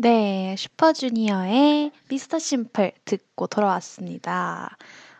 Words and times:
네. 0.00 0.54
슈퍼주니어의 0.56 1.90
미스터 2.08 2.38
심플 2.38 2.92
듣고 3.04 3.48
돌아왔습니다. 3.48 4.76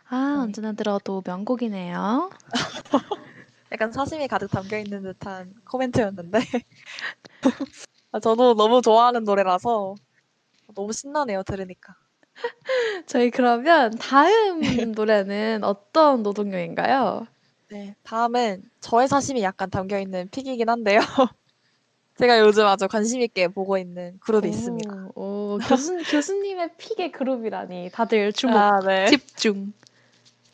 아 0.09 0.35
네. 0.37 0.41
언제나 0.41 0.71
들어도 0.71 1.21
명곡이네요. 1.25 2.29
약간 3.73 3.91
사심이 3.91 4.27
가득 4.27 4.49
담겨 4.49 4.77
있는 4.77 5.03
듯한 5.03 5.53
코멘트였는데 5.69 6.39
아 8.11 8.19
저도 8.19 8.55
너무 8.55 8.81
좋아하는 8.81 9.23
노래라서 9.23 9.95
너무 10.75 10.93
신나네요, 10.93 11.43
들으니까. 11.43 11.95
저희 13.07 13.31
그러면 13.31 13.91
다음 13.99 14.61
네. 14.61 14.85
노래는 14.95 15.63
어떤 15.63 16.23
노동요인가요? 16.23 17.27
네. 17.69 17.95
다음은 18.03 18.63
저의 18.81 19.07
사심이 19.07 19.43
약간 19.43 19.69
담겨 19.69 19.99
있는 19.99 20.27
픽이긴 20.29 20.69
한데요. 20.69 20.99
제가 22.19 22.39
요즘 22.41 22.65
아주 22.65 22.89
관심 22.89 23.21
있게 23.21 23.47
보고 23.47 23.77
있는 23.77 24.19
그룹이 24.19 24.49
있습니다. 24.49 24.93
오. 25.15 25.53
오 25.53 25.57
교수 25.65 25.95
교수님의 26.03 26.71
픽의 26.77 27.13
그룹이라니. 27.13 27.91
다들 27.93 28.33
주목, 28.33 28.57
아 28.57 28.81
네. 28.85 29.05
집중. 29.05 29.71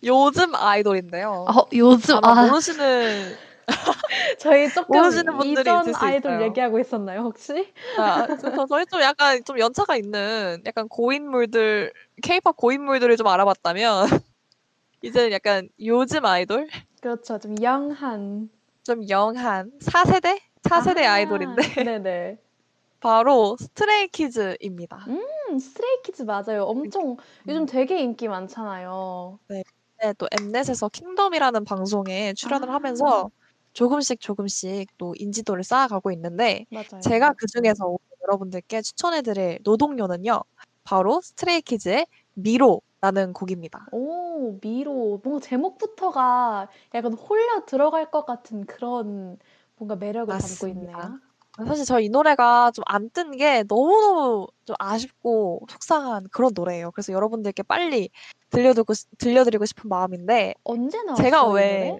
요즘 0.04 0.54
아이돌인데요. 0.54 1.46
어 1.50 1.68
요즘 1.74 2.20
아 2.24 2.46
모르시는 2.46 3.36
저희 4.40 4.70
쪼끔 4.70 4.96
모르시는 4.96 5.38
분들이 5.38 5.72
이전 5.72 5.96
아이돌 5.96 6.34
있어요. 6.34 6.46
얘기하고 6.46 6.80
있었나요, 6.80 7.22
혹시? 7.22 7.74
아저 7.98 8.68
저희 8.68 8.86
좀 8.86 9.02
약간 9.02 9.44
좀 9.44 9.58
연차가 9.58 9.96
있는 9.96 10.62
약간 10.68 10.88
고인물들 10.88 11.92
케이팝 12.22 12.58
고인물들을 12.58 13.18
좀 13.18 13.26
알아봤다면 13.26 14.06
이제는 15.02 15.32
약간 15.32 15.68
요즘 15.84 16.28
아이돌? 16.28 16.68
그렇죠. 17.02 17.40
좀 17.40 17.56
young한. 17.60 18.50
좀 18.84 19.10
young한 19.10 19.72
4세대? 19.82 20.40
4세대 20.70 21.04
아 21.06 21.14
아이돌인데 21.14 21.62
네네. 21.84 22.38
바로 23.00 23.56
스트레이 23.60 24.08
키즈입니다. 24.08 25.06
음 25.08 25.60
스트레이 25.60 26.02
키즈 26.04 26.24
맞아요. 26.24 26.64
엄청 26.66 27.18
요즘 27.48 27.62
음. 27.64 27.66
되게 27.66 28.00
인기 28.02 28.28
많잖아요. 28.28 29.40
네. 29.48 29.64
네 30.02 30.14
또 30.18 30.28
엠넷에서 30.32 30.90
킹덤이라는 30.90 31.64
방송에 31.64 32.34
출연을 32.34 32.70
아. 32.70 32.74
하면서 32.74 33.30
조금씩 33.74 34.20
조금씩 34.20 34.90
또 34.98 35.14
인지도를 35.18 35.64
쌓아가고 35.64 36.12
있는데 36.12 36.66
맞아요. 36.70 37.00
제가 37.02 37.34
그 37.38 37.46
중에서 37.48 37.86
오늘 37.86 38.00
여러분들께 38.24 38.82
추천해 38.82 39.22
드릴 39.22 39.60
노동요는요. 39.64 40.44
바로 40.84 41.22
스트레이키즈의 41.22 42.08
미로라는 42.34 43.34
곡입니다. 43.34 43.88
오 43.94 44.60
미로. 44.62 45.22
뭔가 45.24 45.40
제목부터가 45.46 46.70
약간 46.94 47.14
홀려 47.14 47.66
들어갈 47.66 48.12
것 48.12 48.26
같은 48.26 48.66
그런 48.66 49.38
뭔가 49.78 49.96
매력을 49.96 50.28
담고 50.32 50.44
맞습니다. 50.44 50.92
있네요. 50.92 51.20
사실 51.68 51.86
저 51.86 52.00
이 52.02 52.10
노래가 52.10 52.72
좀 52.72 52.84
안 52.88 53.10
뜬 53.12 53.32
게 53.38 53.64
너무너무 53.68 54.48
좀 54.66 54.76
아쉽고 54.80 55.62
속상한 55.70 56.28
그런 56.32 56.52
노래예요. 56.54 56.92
그래서 56.92 57.14
여러분들께 57.14 57.64
빨리 57.64 58.10
들려드고 58.50 58.94
싶 58.94 59.08
들려드리고 59.18 59.66
싶은 59.66 59.90
마음인데 59.90 60.54
언제 60.66 60.98
제가 61.18 61.38
나왔어요, 61.38 61.52
이왜 61.54 61.90
노래? 61.90 62.00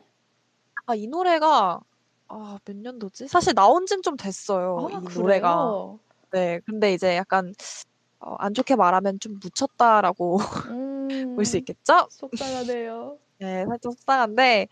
아 0.88 0.96
이 0.96 1.08
노래가 1.08 1.80
아 2.28 2.58
몇 2.66 2.76
년도지? 2.78 3.28
사실 3.28 3.54
나온 3.54 3.86
지는 3.86 4.02
좀 4.04 4.18
됐어요, 4.18 4.88
아이 4.90 4.96
노래가. 5.16 5.56
그래요? 5.56 6.00
네. 6.32 6.60
근데 6.66 6.94
이제 6.94 7.16
약간 7.16 7.54
어 8.20 8.36
안 8.40 8.54
좋게 8.54 8.76
말하면 8.76 9.20
좀 9.20 9.40
묻혔다라고 9.42 10.38
볼수 11.36 11.58
음. 11.58 11.60
있겠죠? 11.60 12.08
속상하네요. 12.10 13.18
네. 13.40 13.66
살짝 13.68 13.94
속상한데 13.94 14.68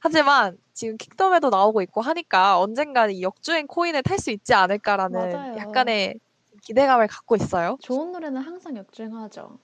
하지만 0.00 0.56
지금 0.74 0.96
킹덤에도 0.96 1.50
나오고 1.50 1.82
있고 1.82 2.00
하니까 2.00 2.60
'언젠가는 2.60 3.14
이 3.14 3.22
역주행 3.22 3.66
코인을 3.66 4.02
탈 4.02 4.18
수 4.18 4.30
있지 4.30 4.54
않을까.'라는 4.54 5.18
맞아요. 5.30 5.56
약간의 5.56 6.18
기대감을 6.62 7.06
갖고 7.08 7.36
있어요. 7.36 7.76
좋은 7.82 8.12
노래는 8.12 8.40
항상 8.40 8.76
역주행하죠. 8.76 9.58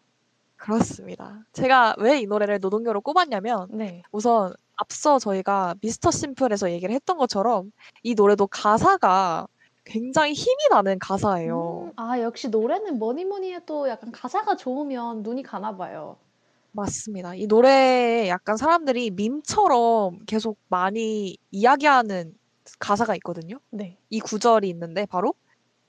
그렇습니다. 0.57 1.45
제가 1.53 1.95
왜 1.99 2.21
이 2.21 2.27
노래를 2.27 2.59
노동요로 2.61 3.01
꼽았냐면 3.03 3.69
네. 3.71 4.03
우선 4.13 4.55
앞서 4.77 5.19
저희가 5.19 5.75
미스터 5.83 6.11
심플에서 6.11 6.71
얘기를 6.71 6.95
했던 6.95 7.17
것처럼 7.19 7.71
이 8.03 8.15
노래도 8.15 8.47
가사가 8.47 9.47
굉장히 9.85 10.33
힘이 10.33 10.57
나는 10.71 10.99
가사예요. 10.99 11.83
음. 11.89 11.93
아 11.97 12.19
역시 12.21 12.49
노래는 12.49 12.99
뭐니 12.99 13.25
뭐니 13.27 13.53
해도 13.53 13.89
약간 13.89 14.11
가사가 14.11 14.57
좋으면 14.57 15.23
눈이 15.23 15.43
가나 15.43 15.77
봐요. 15.77 16.17
맞습니다. 16.75 17.35
이 17.37 17.47
노래에 17.47 18.29
약간 18.29 18.57
사람들이 18.57 19.11
밈처럼 19.11 20.19
계속 20.27 20.59
많이 20.69 21.37
이야기하는 21.53 22.35
가사가 22.81 23.15
있거든요. 23.17 23.59
네. 23.71 23.97
이 24.11 24.19
구절이 24.21 24.69
있는데 24.71 25.07
바로 25.07 25.35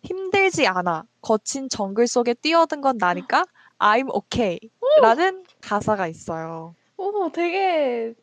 "힘들지 0.03 0.67
않아. 0.67 1.05
거친 1.21 1.69
정글 1.69 2.07
속에 2.07 2.35
뛰어든 2.35 2.81
건 2.81 2.97
나니까 2.99 3.45
I'm 3.79 4.09
okay." 4.13 4.59
오! 4.81 5.01
라는 5.01 5.43
가사가 5.61 6.07
있어요. 6.07 6.75
오 6.97 7.29
되게 7.31 8.13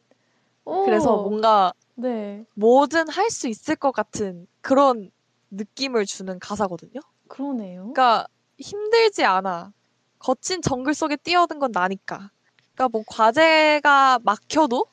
그래서 0.85 1.17
오. 1.17 1.23
뭔가 1.23 1.73
네. 1.97 2.45
뭐든 2.55 3.09
할 3.09 3.31
수 3.31 3.49
있을 3.49 3.77
것 3.77 3.93
같은 3.93 4.47
그런 4.61 5.11
느낌을 5.51 6.07
주는 6.07 6.39
가사거든요. 6.39 7.01
그러네요. 7.29 7.93
그러니까 7.95 8.27
"힘들지 8.59 9.25
않아. 9.25 9.73
거친 10.19 10.63
정글 10.63 10.95
속에 10.95 11.17
뛰어든 11.17 11.59
건 11.59 11.73
나니까." 11.73 12.31
그러니까 12.75 12.89
뭐 12.89 13.05
과제가 13.07 14.21
막혀도 14.23 14.87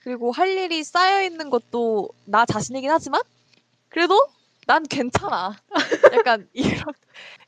그리고 0.00 0.32
할 0.32 0.48
일이 0.48 0.82
쌓여 0.82 1.22
있는 1.22 1.50
것도 1.50 2.10
나 2.24 2.46
자신이긴 2.46 2.90
하지만 2.90 3.20
그래도 3.88 4.18
난 4.66 4.82
괜찮아. 4.84 5.56
약간 6.14 6.48
이런 6.52 6.84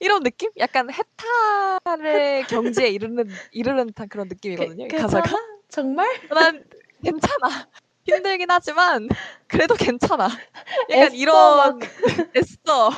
이런 0.00 0.22
느낌? 0.22 0.50
약간 0.58 0.88
해탈의 0.90 2.44
경지에 2.48 2.88
이르는 2.88 3.28
이르는 3.52 3.92
그런 4.08 4.28
게 4.28 4.34
느낌이거든요, 4.34 4.86
이 4.86 4.88
가사가. 4.88 5.30
정말? 5.68 6.08
난 6.28 6.64
괜찮아. 7.02 7.68
힘들긴 8.04 8.50
하지만 8.50 9.08
그래도 9.46 9.74
괜찮아. 9.74 10.24
약간 10.90 11.06
애써 11.06 11.14
이런 11.14 11.56
막 11.56 11.78
애써, 12.36 12.90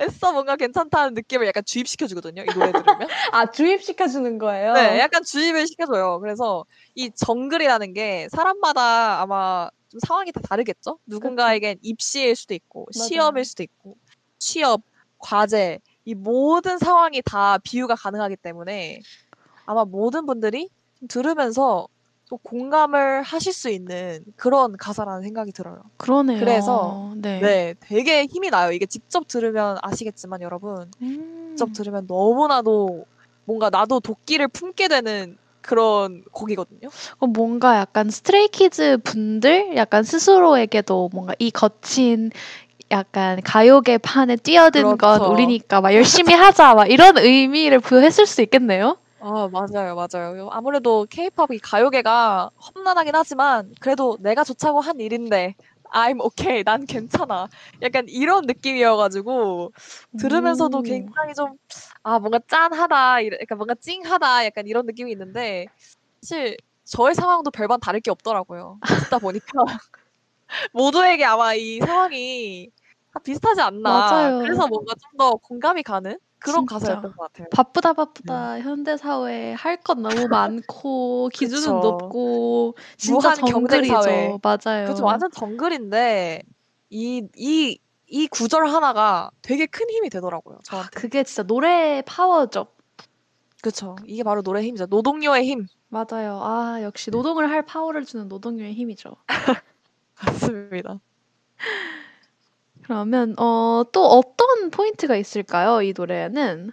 애써 0.00 0.32
뭔가 0.32 0.56
괜찮다는 0.56 1.14
느낌을 1.14 1.46
약간 1.46 1.62
주입시켜 1.64 2.06
주거든요, 2.06 2.42
이 2.42 2.46
노래 2.46 2.72
들으면. 2.72 3.08
아 3.32 3.50
주입시켜 3.50 4.08
주는 4.08 4.38
거예요? 4.38 4.74
네. 4.74 4.98
약간 4.98 5.22
주입을 5.22 5.66
시켜줘요. 5.66 6.20
그래서 6.20 6.64
이 6.94 7.10
정글이라는 7.10 7.94
게 7.94 8.28
사람마다 8.30 9.20
아마 9.22 9.68
좀 9.88 10.00
상황이 10.06 10.32
다 10.32 10.40
다르겠죠? 10.40 10.98
누군가에겐 11.06 11.78
입시일 11.82 12.34
수도 12.36 12.54
있고 12.54 12.88
맞아요. 12.94 13.08
시험일 13.08 13.44
수도 13.44 13.62
있고 13.62 13.96
취업, 14.38 14.82
과제 15.18 15.78
이 16.04 16.14
모든 16.14 16.78
상황이 16.78 17.22
다 17.22 17.58
비유가 17.58 17.94
가능하기 17.94 18.36
때문에 18.36 19.00
아마 19.66 19.84
모든 19.84 20.26
분들이 20.26 20.68
좀 20.98 21.08
들으면서 21.08 21.86
좀 22.32 22.38
공감을 22.42 23.22
하실 23.22 23.52
수 23.52 23.68
있는 23.68 24.24
그런 24.36 24.76
가사라는 24.78 25.22
생각이 25.22 25.52
들어요. 25.52 25.82
그래서 25.98 26.32
그러네요. 26.38 27.12
네. 27.16 27.40
네 27.40 27.74
되게 27.80 28.24
힘이 28.24 28.48
나요. 28.48 28.72
이게 28.72 28.86
직접 28.86 29.28
들으면 29.28 29.76
아시겠지만 29.82 30.40
여러분 30.40 30.90
직접 31.50 31.68
음. 31.68 31.72
들으면 31.74 32.06
너무나도 32.08 33.04
뭔가 33.44 33.68
나도 33.68 34.00
독기를 34.00 34.48
품게 34.48 34.88
되는 34.88 35.36
그런 35.60 36.24
곡이거든요. 36.32 36.88
어 37.18 37.26
뭔가 37.26 37.76
약간 37.76 38.08
스트레이키즈 38.08 38.98
분들 39.04 39.76
약간 39.76 40.02
스스로에게도 40.02 41.10
뭔가 41.12 41.34
이 41.38 41.50
거친 41.50 42.30
약간 42.90 43.42
가요계 43.42 43.98
판에 43.98 44.36
뛰어든 44.36 44.96
건 44.96 45.18
그렇죠. 45.18 45.30
우리니까 45.30 45.82
막 45.82 45.92
열심히 45.92 46.32
하자 46.32 46.74
막 46.74 46.90
이런 46.90 47.18
의미를 47.18 47.78
부여했을 47.78 48.26
수 48.26 48.40
있겠네요. 48.40 48.96
아 49.24 49.48
맞아요, 49.48 49.94
맞아요. 49.94 50.48
아무래도 50.50 51.06
케이팝이 51.08 51.58
가요계가 51.62 52.50
험난하긴 52.76 53.14
하지만 53.14 53.72
그래도 53.80 54.16
내가 54.20 54.42
좋자고 54.42 54.80
한 54.80 54.98
일인데 55.00 55.54
I'm 55.92 56.20
okay. 56.20 56.64
난 56.64 56.86
괜찮아. 56.86 57.48
약간 57.82 58.06
이런 58.08 58.46
느낌이어 58.46 58.96
가지고 58.96 59.72
들으면서도 60.18 60.78
오. 60.78 60.82
굉장히 60.82 61.34
좀 61.34 61.56
아 62.04 62.18
뭔가 62.18 62.40
짠하다. 62.48 63.20
이런 63.20 63.38
약간 63.40 63.58
뭔가 63.58 63.74
찡하다. 63.76 64.44
약간 64.46 64.66
이런 64.66 64.86
느낌이 64.86 65.12
있는데 65.12 65.68
사실 66.22 66.56
저의 66.84 67.14
상황도 67.14 67.50
별반 67.52 67.80
다를 67.80 68.00
게 68.00 68.10
없더라고요. 68.10 68.80
듣다 68.96 69.18
보니까 69.20 69.52
모두에게 70.72 71.24
아마 71.24 71.54
이 71.54 71.80
상황이 71.80 72.70
다 73.12 73.20
비슷하지 73.20 73.60
않나. 73.60 74.32
그래서 74.38 74.66
맞아요. 74.66 74.68
뭔가 74.68 74.94
좀 74.94 75.18
더 75.18 75.32
공감이 75.36 75.82
가는 75.82 76.18
그런 76.42 76.66
진짜. 76.66 76.74
가사였던 76.74 77.12
것 77.16 77.32
같아요. 77.32 77.48
바쁘다 77.50 77.92
네. 77.92 77.94
바쁘다 77.96 78.60
현대 78.60 78.96
사회에 78.96 79.52
할것 79.54 79.98
너무 80.00 80.28
많고 80.28 81.30
기준은 81.32 81.62
그쵸. 81.62 81.80
높고 81.80 82.76
진짜 82.96 83.30
사회. 83.32 83.40
정글이죠. 83.50 84.40
맞아요. 84.42 84.86
그쵸. 84.86 85.04
완전 85.04 85.30
정글인데 85.30 86.42
이 86.90 87.22
이 87.36 87.78
이 88.14 88.26
구절 88.28 88.66
하나가 88.68 89.30
되게 89.40 89.64
큰 89.66 89.88
힘이 89.88 90.10
되더라고요, 90.10 90.58
아 90.58 90.60
저한테. 90.64 90.90
그게 90.94 91.22
진짜 91.24 91.42
노래의 91.44 92.02
파워죠. 92.02 92.66
그쵸. 93.62 93.96
이게 94.06 94.22
바로 94.22 94.42
노래의 94.42 94.66
힘이죠. 94.66 94.86
노동요의 94.86 95.44
힘. 95.46 95.66
맞아요. 95.88 96.40
아 96.42 96.80
역시 96.82 97.10
노동을 97.10 97.50
할 97.50 97.62
파워를 97.64 98.04
주는 98.04 98.28
노동요의 98.28 98.74
힘이죠. 98.74 99.16
맞습니다. 100.22 101.00
그러면 102.82 103.34
어, 103.38 103.84
또 103.92 104.04
어떤 104.04 104.70
포인트가 104.70 105.16
있을까요? 105.16 105.82
이 105.82 105.92
노래는? 105.96 106.72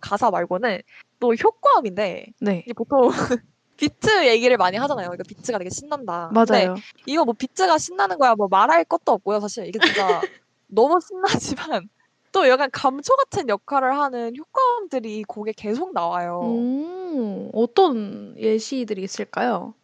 가사 0.00 0.30
말고는 0.30 0.80
또 1.18 1.34
효과음인데 1.34 2.26
네. 2.40 2.62
이게 2.64 2.72
보통 2.72 3.08
비트 3.76 4.26
얘기를 4.26 4.56
많이 4.56 4.76
하잖아요. 4.76 5.08
그러니까 5.08 5.24
비트가 5.28 5.58
되게 5.58 5.70
신난다. 5.70 6.30
맞아요. 6.32 6.74
이거 7.06 7.24
뭐 7.24 7.34
비트가 7.34 7.78
신나는 7.78 8.18
거야 8.18 8.34
뭐 8.34 8.48
말할 8.48 8.84
것도 8.84 9.12
없고요. 9.12 9.40
사실 9.40 9.66
이게 9.66 9.78
진짜 9.78 10.22
너무 10.68 10.98
신나지만 11.00 11.88
또 12.32 12.48
약간 12.48 12.70
감초 12.70 13.14
같은 13.16 13.48
역할을 13.48 13.98
하는 13.98 14.36
효과음들이 14.36 15.18
이 15.18 15.24
곡에 15.24 15.52
계속 15.52 15.92
나와요. 15.92 16.40
음, 16.42 17.50
어떤 17.52 18.34
예시들이 18.38 19.02
있을까요? 19.02 19.74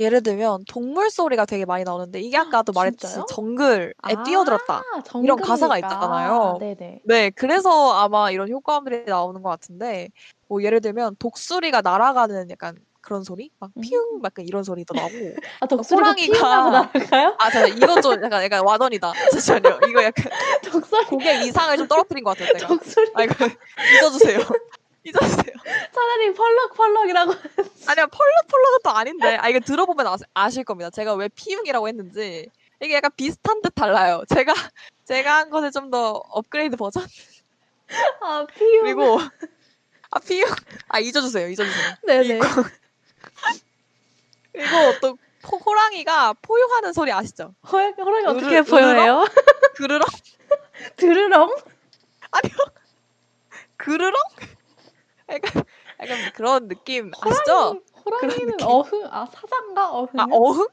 예를 0.00 0.22
들면 0.22 0.64
동물 0.68 1.10
소리가 1.10 1.44
되게 1.44 1.64
많이 1.64 1.82
나오는데 1.84 2.20
이게 2.20 2.36
아까도 2.36 2.72
말했듯이 2.72 3.14
진짜요? 3.14 3.26
정글에 3.28 3.92
뛰어들었다. 4.24 4.74
아, 4.76 5.02
이런 5.22 5.36
가사가 5.40 5.74
정글이니까. 5.74 5.88
있잖아요. 5.88 6.56
네네. 6.60 7.00
네, 7.04 7.30
그래서 7.30 7.92
아마 7.94 8.30
이런 8.30 8.48
효과음들이 8.48 9.04
나오는 9.06 9.42
것 9.42 9.48
같은데, 9.50 10.08
뭐 10.46 10.62
예를 10.62 10.80
들면 10.80 11.16
독수리가 11.18 11.80
날아가는 11.80 12.48
약간 12.50 12.76
그런 13.00 13.24
소리? 13.24 13.50
막 13.58 13.70
음. 13.76 13.80
피웅, 13.80 14.20
막 14.22 14.32
이런 14.38 14.62
소리도 14.62 14.94
나고. 14.94 15.08
아, 15.60 15.66
독수리가 15.66 16.12
호랑이가- 16.12 16.32
피웅하고 16.32 16.70
날아가요? 16.70 17.34
아, 17.38 17.50
잠깐 17.50 17.76
이건 17.76 18.00
좀 18.02 18.22
약간, 18.22 18.44
약간 18.44 18.64
와전이다. 18.64 19.12
잠시만요. 19.62 19.80
이거 19.88 20.04
약간 20.04 20.24
독수리, 20.62 21.06
곡의 21.06 21.46
인상을 21.46 21.76
좀 21.76 21.88
떨어뜨린 21.88 22.22
것 22.22 22.36
같아요, 22.38 22.56
제가. 22.56 22.68
독수리. 22.68 23.10
아, 23.14 23.22
이거 23.24 23.34
잊어주세요. 23.96 24.38
잊어주세요. 25.08 25.54
차라리 25.92 26.34
펄럭펄럭이라고. 26.34 27.32
아니야, 27.86 28.06
펄럭펄럭은 28.06 28.78
또 28.84 28.90
아닌데. 28.90 29.36
아, 29.36 29.48
이거 29.48 29.60
들어보면 29.60 30.06
아, 30.06 30.16
아실 30.34 30.64
겁니다. 30.64 30.90
제가 30.90 31.14
왜 31.14 31.28
피웅이라고 31.28 31.88
했는지. 31.88 32.48
이게 32.80 32.94
약간 32.94 33.10
비슷한 33.16 33.60
듯 33.62 33.70
달라요. 33.74 34.22
제가, 34.28 34.54
제가 35.04 35.36
한 35.36 35.50
것에 35.50 35.70
좀 35.70 35.90
더 35.90 36.10
업그레이드 36.30 36.76
버전? 36.76 37.04
아, 38.22 38.46
피우. 38.54 38.82
그리고, 38.82 39.18
아, 40.10 40.18
피웅. 40.20 40.46
아, 40.88 40.98
잊어주세요. 41.00 41.48
잊어주세요. 41.48 41.94
네네. 42.06 42.40
그리고 44.52 44.98
또 45.00 45.18
포- 45.42 45.56
호랑이가 45.58 46.34
포효하는 46.42 46.92
소리 46.92 47.12
아시죠? 47.12 47.54
호랑이, 47.70 47.94
호랑이 47.96 48.26
어떻게 48.26 48.62
보여요? 48.62 49.24
그르렁? 49.76 50.06
드르렁? 50.96 51.56
그르렁? 53.76 54.12
약간, 55.30 55.62
약간 56.00 56.32
그런 56.34 56.68
느낌 56.68 57.10
아시죠? 57.20 57.52
호랑이, 57.52 57.80
호랑이는 58.04 58.46
느낌. 58.52 58.66
어흥, 58.66 59.06
아, 59.10 59.26
사자인가? 59.26 59.92
어흥? 59.92 60.20
아, 60.20 60.26
어흥? 60.30 60.66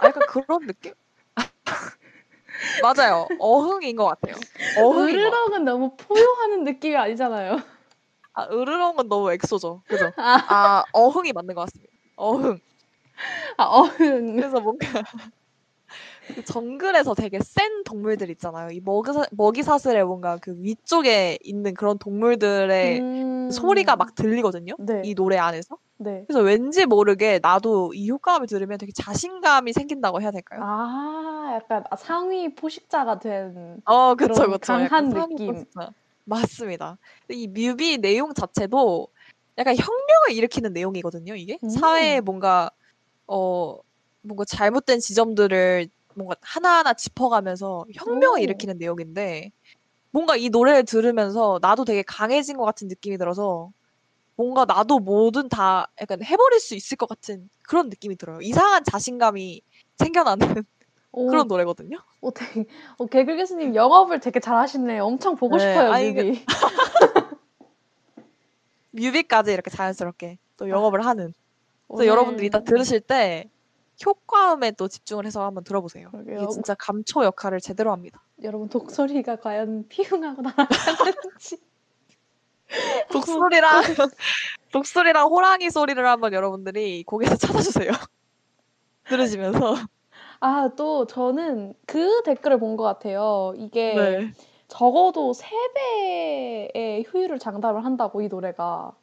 아, 0.00 0.06
약간 0.06 0.22
그런 0.28 0.66
느낌? 0.66 0.92
맞아요. 2.82 3.28
어흥인 3.38 3.96
것 3.96 4.04
같아요. 4.06 4.34
같아요. 4.34 4.98
으르렁은 4.98 5.64
너무 5.64 5.96
포효하는 5.96 6.64
느낌이 6.64 6.96
아니잖아요. 6.96 7.60
아, 8.34 8.46
으르렁은 8.46 9.08
너무 9.08 9.32
엑소죠. 9.32 9.82
그죠? 9.88 10.12
아, 10.16 10.44
아, 10.48 10.84
어흥이 10.92 11.32
맞는 11.32 11.54
것 11.54 11.62
같습니다. 11.62 11.92
어흥. 12.16 12.58
아 13.56 13.64
어흥. 13.64 14.36
그래서 14.36 14.60
뭔가 14.60 14.86
그 14.86 15.02
정글에서 16.44 17.14
되게 17.14 17.38
센 17.40 17.84
동물들 17.84 18.30
있잖아요. 18.30 18.70
이 18.70 18.80
먹이사, 18.80 19.26
먹이사슬에 19.32 20.02
뭔가 20.04 20.38
그 20.38 20.54
위쪽에 20.58 21.38
있는 21.42 21.74
그런 21.74 21.98
동물들의 21.98 23.00
음. 23.00 23.50
소리가 23.50 23.96
막 23.96 24.14
들리거든요. 24.14 24.74
네. 24.78 25.02
이 25.04 25.14
노래 25.14 25.36
안에서. 25.36 25.76
네. 25.98 26.24
그래서 26.26 26.42
왠지 26.42 26.86
모르게 26.86 27.38
나도 27.40 27.92
이 27.94 28.10
효과음을 28.10 28.46
들으면 28.46 28.78
되게 28.78 28.92
자신감이 28.92 29.72
생긴다고 29.72 30.20
해야 30.20 30.30
될까요? 30.30 30.60
아, 30.62 31.52
약간 31.54 31.84
상위 31.98 32.54
포식자가 32.54 33.18
된. 33.18 33.80
어, 33.84 34.14
그쵸, 34.14 34.34
그런 34.34 34.50
그쵸. 34.52 34.72
강한 34.72 35.10
느낌. 35.10 35.52
포스터. 35.52 35.92
맞습니다. 36.24 36.98
이 37.30 37.48
뮤비 37.48 37.98
내용 37.98 38.32
자체도 38.34 39.08
약간 39.58 39.76
혁명을 39.76 40.32
일으키는 40.32 40.72
내용이거든요, 40.72 41.34
이게. 41.34 41.58
음. 41.62 41.68
사회에 41.68 42.20
뭔가, 42.20 42.70
어, 43.26 43.76
뭔가 44.22 44.44
잘못된 44.44 45.00
지점들을 45.00 45.88
뭔가 46.14 46.36
하나하나 46.40 46.94
짚어가면서 46.94 47.86
혁명을 47.94 48.38
오. 48.40 48.42
일으키는 48.42 48.78
내용인데, 48.78 49.50
뭔가 50.10 50.36
이 50.36 50.50
노래를 50.50 50.84
들으면서 50.84 51.58
나도 51.62 51.84
되게 51.84 52.02
강해진 52.02 52.56
것 52.56 52.64
같은 52.64 52.88
느낌이 52.88 53.18
들어서, 53.18 53.70
뭔가 54.36 54.64
나도 54.64 54.98
뭐든 54.98 55.48
다 55.48 55.88
약간 56.00 56.22
해버릴 56.24 56.58
수 56.60 56.74
있을 56.74 56.96
것 56.96 57.08
같은 57.08 57.48
그런 57.62 57.88
느낌이 57.88 58.16
들어요. 58.16 58.40
이상한 58.40 58.82
자신감이 58.84 59.60
생겨나는 59.98 60.38
오, 61.12 61.26
그런 61.28 61.46
노래거든요. 61.46 61.98
오, 62.22 62.30
되게, 62.30 62.64
오, 62.98 63.06
개글 63.06 63.36
교수님 63.36 63.74
영업을 63.74 64.20
되게 64.20 64.40
잘하시네요. 64.40 65.04
엄청 65.04 65.36
보고 65.36 65.58
네, 65.58 65.62
싶어요, 65.62 65.92
아니, 65.92 66.12
뮤비. 66.12 66.44
뮤비까지 68.92 69.52
이렇게 69.52 69.70
자연스럽게 69.70 70.38
또 70.56 70.68
영업을 70.68 71.04
하는. 71.04 71.26
그래서 71.88 72.02
오늘- 72.02 72.06
여러분들이 72.06 72.46
이따 72.46 72.60
들으실 72.62 73.00
때 73.00 73.48
효과음에 74.04 74.72
또 74.72 74.88
집중을 74.88 75.26
해서 75.26 75.44
한번 75.44 75.64
들어보세요. 75.64 76.10
그러게요. 76.10 76.36
이게 76.38 76.46
진짜 76.48 76.74
감초 76.74 77.24
역할을 77.24 77.60
제대로 77.60 77.92
합니다. 77.92 78.22
여러분 78.42 78.68
독소리가 78.68 79.36
과연 79.36 79.88
피웅하고 79.88 80.42
날아가는지. 80.42 81.58
독소리랑 83.12 83.82
독소리랑 84.72 85.28
호랑이 85.28 85.70
소리를 85.70 86.04
한번 86.06 86.32
여러분들이 86.32 87.04
곡에서 87.04 87.36
찾아주세요. 87.36 87.90
들으시면서. 89.08 89.76
아, 90.40 90.70
또 90.76 91.06
저는 91.06 91.74
그 91.86 92.22
댓글을 92.24 92.58
본 92.58 92.76
것 92.76 92.84
같아요. 92.84 93.52
이게 93.56 93.94
네. 93.94 94.32
적어도 94.68 95.32
3배의 95.32 97.12
효율을 97.12 97.38
장담을 97.38 97.84
한다고 97.84 98.22
이 98.22 98.28
노래가. 98.28 98.96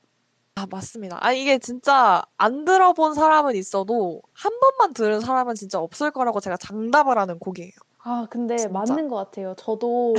아, 0.59 0.67
맞습니다. 0.69 1.17
아니, 1.21 1.41
이게 1.41 1.57
진짜 1.57 2.21
안 2.37 2.65
들어본 2.65 3.13
사람은 3.13 3.55
있어도 3.55 4.21
한 4.33 4.51
번만 4.59 4.93
들은 4.93 5.21
사람은 5.21 5.55
진짜 5.55 5.79
없을 5.79 6.11
거라고 6.11 6.41
제가 6.41 6.57
장담을 6.57 7.17
하는 7.17 7.39
곡이에요. 7.39 7.71
아, 8.03 8.27
근데 8.29 8.57
진짜. 8.57 8.73
맞는 8.73 9.07
것 9.07 9.15
같아요. 9.15 9.53
저도 9.57 10.15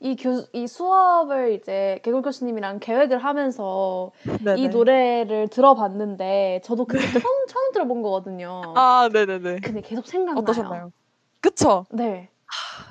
이 0.00 0.14
교, 0.16 0.44
이 0.52 0.66
수업을 0.66 1.52
이제 1.54 2.00
개굴 2.02 2.20
교수님이랑 2.20 2.80
계획을 2.80 3.18
하면서 3.18 4.12
네네. 4.44 4.60
이 4.60 4.68
노래를 4.68 5.48
들어봤는데 5.48 6.60
저도 6.64 6.84
그때 6.84 7.06
처음, 7.06 7.46
처음 7.48 7.72
들어본 7.72 8.02
거거든요. 8.02 8.50
아, 8.76 9.08
네네네. 9.12 9.60
근데 9.62 9.80
계속 9.80 10.06
생각나요. 10.06 10.42
어떠셨나요? 10.42 10.92
그쵸? 11.40 11.86
네. 11.92 12.28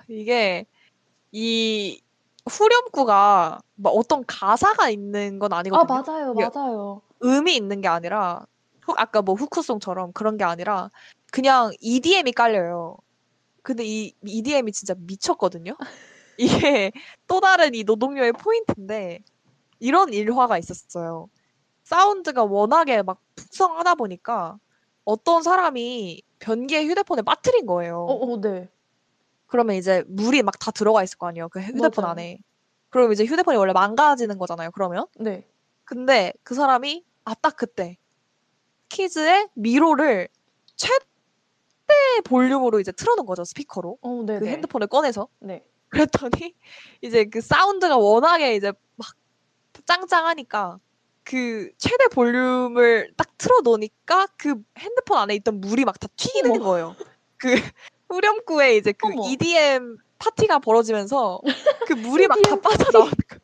이게 0.08 0.66
이 1.32 2.02
후렴구가 2.48 3.60
막 3.76 3.90
어떤 3.92 4.24
가사가 4.26 4.90
있는 4.90 5.40
건 5.40 5.54
아, 5.54 5.58
아니거든요. 5.58 6.04
맞아요. 6.04 6.34
이게 6.36 6.50
맞아요. 6.54 7.02
음이 7.24 7.56
있는 7.56 7.82
게 7.82 7.88
아니라 7.88 8.46
후- 8.82 8.94
아까 8.98 9.22
뭐 9.22 9.36
후크송처럼 9.36 10.14
그런 10.14 10.38
게 10.38 10.44
아니라 10.44 10.90
그냥 11.32 11.72
EDM이 11.80 12.32
깔려요. 12.32 12.98
근데 13.64 13.84
이 13.86 14.14
EDM이 14.26 14.72
진짜 14.72 14.96
미쳤거든요. 14.98 15.76
이게 16.38 16.92
또 17.28 17.40
다른 17.42 17.74
이 17.76 17.84
노동요의 17.84 18.34
포인트인데 18.34 19.24
이런 19.80 20.14
일화가 20.14 20.58
있었어요. 20.58 21.30
사운드가 21.84 22.44
워낙에 22.44 23.02
막 23.02 23.20
풍성하다 23.36 23.96
보니까 23.96 24.58
어떤 25.06 25.42
사람이 25.42 26.22
변기에 26.40 26.86
휴대폰을 26.86 27.24
빠뜨린 27.24 27.66
거예요. 27.66 28.06
어, 28.06 28.14
어, 28.34 28.42
네. 28.42 28.70
그러면 29.48 29.76
이제 29.76 30.04
물이 30.08 30.44
막 30.44 30.60
다 30.60 30.72
들어가 30.72 31.04
있을 31.04 31.18
거 31.18 31.28
아니에요. 31.28 31.50
그 31.50 31.60
휴대폰 31.62 32.04
맞아요. 32.04 32.12
안에. 32.12 32.40
그럼 32.90 33.12
이제 33.14 33.26
휴대폰이 33.26 33.58
원래 33.58 33.74
망가지는 33.74 34.38
거잖아요. 34.38 34.72
그러면. 34.72 35.06
네. 35.20 35.46
근데 35.86 36.34
그 36.44 36.54
사람이 36.56 37.06
아 37.26 37.34
딱 37.36 37.56
그때 37.58 37.98
키즈의 38.90 39.50
미로를 39.54 40.28
최대 40.76 42.22
볼륨으로 42.26 42.80
이제 42.80 42.92
틀어놓은 42.92 43.26
거죠 43.26 43.44
스피커로 43.44 43.98
어, 44.02 44.24
네, 44.26 44.40
그 44.40 44.46
네. 44.46 44.52
핸드폰을 44.52 44.88
꺼내서 44.88 45.28
네. 45.40 45.64
그랬더니 45.90 46.56
이제 47.02 47.26
그 47.26 47.42
사운드가 47.42 47.98
워낙에 47.98 48.56
이제 48.56 48.72
막 48.96 49.08
짱짱하니까 49.86 50.80
그 51.24 51.72
최대 51.78 52.08
볼륨을 52.08 53.14
딱 53.18 53.38
틀어놓으니까 53.38 54.28
그 54.38 54.62
핸드폰 54.78 55.20
안에 55.20 55.36
있던 55.36 55.60
물이 55.62 55.86
막 55.86 56.00
다 56.00 56.08
튀기는 56.16 56.52
어머. 56.52 56.64
거예요. 56.64 56.96
그 57.38 57.56
후렴구에 58.10 58.78
이제 58.78 58.92
그 58.94 59.08
어머. 59.08 59.28
EDM 59.30 59.98
파티가 60.20 60.60
벌어지면서 60.60 61.42
그 61.88 61.94
물이 61.94 62.28
막다 62.28 62.40
EDM 62.42 62.62
파티. 62.62 62.78
빠져나오는 62.78 63.12
거예요. 63.30 63.42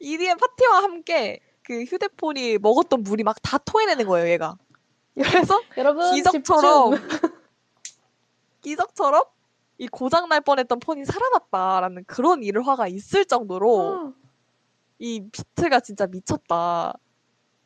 EDM 0.00 0.36
파티와 0.38 0.82
함께 0.82 1.40
그 1.62 1.82
휴대폰이 1.82 2.58
먹었던 2.58 3.02
물이 3.02 3.24
막 3.24 3.36
다 3.42 3.58
토해내는 3.58 4.06
거예요, 4.06 4.28
얘가. 4.30 4.56
그래서 5.14 5.60
여러분 5.76 6.14
기적처럼. 6.14 6.92
기적처럼 8.62 9.22
이 9.78 9.86
고장 9.88 10.28
날 10.28 10.40
뻔했던 10.40 10.80
폰이 10.80 11.04
살아났다라는 11.04 12.04
그런 12.06 12.42
일화가 12.42 12.88
있을 12.88 13.24
정도로 13.24 13.94
아, 13.94 14.12
이 14.98 15.28
비트가 15.30 15.80
진짜 15.80 16.06
미쳤다. 16.06 16.94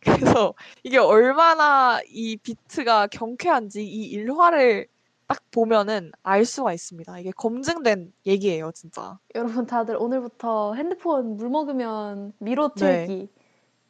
그래서 0.01 0.55
이게 0.83 0.99
얼마나 0.99 2.01
이 2.09 2.37
비트가 2.37 3.07
경쾌한지 3.07 3.85
이 3.87 4.05
일화를 4.07 4.89
딱 5.33 5.51
보면은 5.51 6.13
알 6.23 6.45
수가 6.45 6.75
있습니다. 6.75 7.19
이게 7.19 7.31
검증된 7.31 8.13
얘기예요, 8.27 8.71
진짜. 8.73 9.19
여러분 9.35 9.65
다들 9.65 9.97
오늘부터 9.97 10.75
핸드폰 10.75 11.39
물 11.39 11.49
먹으면 11.49 12.35
미로 12.39 12.75
네. 12.75 13.07
틀기. 13.07 13.29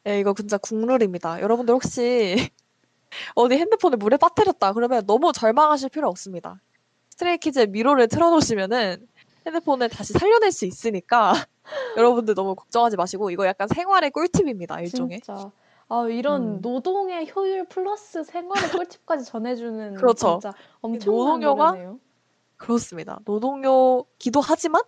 예, 0.07 0.19
이거 0.21 0.33
진짜 0.33 0.57
국룰입니다. 0.57 1.41
여러분들 1.41 1.73
혹시 1.73 2.35
어디 3.35 3.55
핸드폰을 3.57 3.97
물에 3.97 4.15
빠뜨렸다 4.15 4.71
그러면 4.71 5.05
너무 5.05 5.33
절망하실 5.33 5.89
필요 5.89 6.07
없습니다. 6.07 6.61
스트레이키즈의 7.09 7.67
미로를 7.67 8.07
틀어놓으시면은 8.07 9.05
핸드폰을 9.45 9.89
다시 9.89 10.13
살려낼 10.13 10.53
수 10.53 10.65
있으니까 10.65 11.33
여러분들 11.97 12.35
너무 12.35 12.55
걱정하지 12.55 12.95
마시고 12.95 13.31
이거 13.31 13.45
약간 13.45 13.67
생활의 13.67 14.11
꿀팁입니다, 14.11 14.79
일종의. 14.79 15.19
진짜. 15.19 15.51
아, 15.93 16.07
이런 16.09 16.55
음. 16.55 16.61
노동의 16.61 17.31
효율 17.35 17.65
플러스 17.65 18.23
생활의 18.23 18.71
꿀팁까지 18.71 19.25
전해주는 19.25 19.93
그렇죠. 20.01 20.39
진짜 20.39 20.57
엄청난 20.81 21.15
노동요가 21.15 21.69
노래네요. 21.69 21.99
그렇습니다. 22.57 23.19
노동요기도 23.25 24.41
하지만 24.41 24.81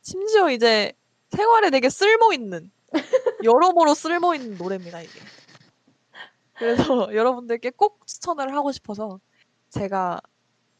심지어 0.00 0.50
이제 0.50 0.94
생활에 1.30 1.70
되게 1.70 1.88
쓸모 1.88 2.32
있는 2.32 2.72
여러모로 3.44 3.94
쓸모 3.94 4.34
있는 4.34 4.58
노래입니다, 4.58 5.02
이게. 5.02 5.20
그래서 6.54 6.74
여러분들께 7.14 7.70
꼭 7.70 8.04
추천을 8.08 8.52
하고 8.52 8.72
싶어서 8.72 9.20
제가 9.70 10.20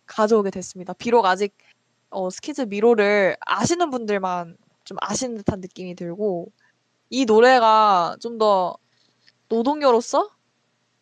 가져오게 0.07 0.51
됐습니다. 0.51 0.93
비록 0.93 1.25
아직 1.25 1.57
어, 2.11 2.31
스키즈 2.31 2.63
미로를 2.63 3.37
아시는 3.47 3.91
분들만 3.91 4.57
좀 4.83 4.97
아시는 5.01 5.37
듯한 5.37 5.61
느낌이 5.61 5.95
들고 5.95 6.51
이 7.11 7.27
노래가 7.27 8.17
좀 8.19 8.39
더 8.39 8.82
노동요로서 9.57 10.31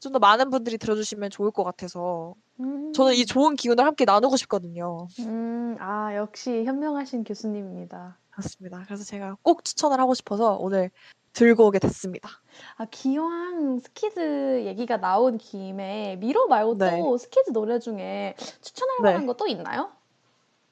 좀 0.01 0.13
더 0.13 0.19
많은 0.19 0.49
분들이 0.51 0.79
들어주시면 0.79 1.29
좋을 1.31 1.51
것 1.51 1.63
같아서 1.63 2.35
음. 2.59 2.91
저는 2.95 3.15
이 3.15 3.27
좋은 3.27 3.55
기운을 3.55 3.85
함께 3.85 4.07
나누고 4.07 4.37
싶거든요. 4.39 5.09
음, 5.21 5.77
아, 5.79 6.17
역시 6.17 6.65
현명하신 6.65 7.23
교수님입니다. 7.25 8.17
그렇습니다. 8.31 8.83
그래서 8.87 9.05
제가 9.05 9.37
꼭 9.43 9.63
추천을 9.63 10.01
하고 10.01 10.15
싶어서 10.15 10.57
오늘 10.57 10.91
들고 11.35 11.67
오게 11.67 11.79
됐습니다. 11.81 12.31
아, 12.79 12.87
기왕 12.91 13.79
스키즈 13.81 14.65
얘기가 14.65 14.97
나온 14.97 15.37
김에 15.37 16.17
미로 16.17 16.47
말고 16.49 16.79
네. 16.79 16.99
또 16.99 17.19
스키즈 17.19 17.53
노래 17.53 17.79
중에 17.79 18.35
추천할 18.63 18.97
네. 19.03 19.03
만한 19.05 19.27
거 19.27 19.35
또 19.35 19.47
있나요? 19.47 19.93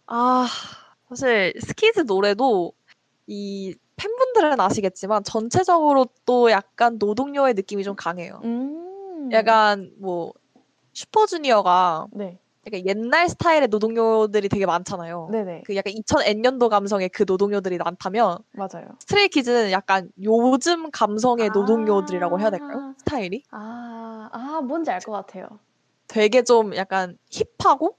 아, 0.07 0.47
사실 1.11 1.53
스키즈 1.61 2.01
노래도 2.07 2.73
이 3.27 3.77
팬분들은 3.99 4.59
아시겠지만 4.61 5.25
전체적으로 5.25 6.07
또 6.25 6.51
약간 6.51 6.97
노동요의 6.99 7.55
느낌이 7.55 7.85
좀 7.85 7.95
강해요. 7.97 8.41
음. 8.45 9.29
약간 9.33 9.93
뭐 9.99 10.33
슈퍼주니어가 10.95 12.07
네. 12.13 12.39
약간 12.67 12.87
옛날 12.87 13.29
스타일의 13.29 13.69
노동요들이 13.69 14.49
되게 14.49 14.67
많잖아요. 14.67 15.29
네네. 15.33 15.63
그 15.67 15.75
약간 15.77 15.93
2000N년도 15.95 16.69
감성의 16.69 17.09
그 17.11 17.25
노동요들이 17.27 17.79
많다면 17.79 18.39
맞아요. 18.53 18.89
스트레이키즈는 19.01 19.71
약간 19.71 20.11
요즘 20.23 20.91
감성의 20.91 21.49
아. 21.49 21.53
노동요들이라고 21.53 22.41
해야 22.41 22.51
될까요? 22.51 22.95
스타일이 22.99 23.43
아, 23.51 24.29
아, 24.33 24.61
뭔지 24.63 24.91
알 24.91 25.01
것 25.01 25.13
같아요. 25.13 25.49
되게 26.09 26.43
좀 26.43 26.75
약간 26.77 27.17
힙하고 27.31 27.97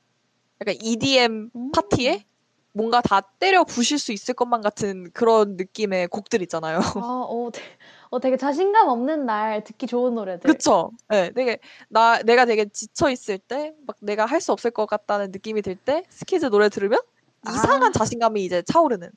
약간 0.62 0.76
EDM 0.82 1.50
음. 1.56 1.72
파티에 1.72 2.26
뭔가 2.72 3.02
다 3.02 3.22
때려 3.40 3.64
부실 3.64 3.98
수 3.98 4.12
있을 4.12 4.34
것만 4.34 4.62
같은 4.62 5.10
그런 5.12 5.56
느낌의 5.58 6.08
곡들 6.08 6.42
있잖아요. 6.44 6.80
아, 6.80 7.26
어, 7.28 7.50
되- 7.52 7.62
어, 8.10 8.20
되게 8.20 8.38
자신감 8.38 8.88
없는 8.90 9.26
날 9.26 9.64
듣기 9.64 9.88
좋은 9.88 10.16
노래들. 10.16 10.52
그쵸? 10.52 10.92
네, 11.10 11.32
되게 11.32 11.60
나 11.90 12.22
내가 12.24 12.46
되게 12.46 12.66
지쳐 12.70 13.10
있을 13.10 13.38
때 13.40 13.74
막 13.88 13.96
내가 14.02 14.26
할 14.26 14.40
수 14.40 14.52
없을 14.52 14.72
것 14.72 14.86
같다는 14.86 15.32
느낌이 15.32 15.62
들 15.62 15.76
때 15.76 16.04
스키즈 16.10 16.46
노래 16.48 16.70
들으면 16.70 17.00
아. 17.46 17.52
이상한 17.52 17.92
자신감이 17.92 18.44
이제 18.44 18.62
차오르는 18.62 19.10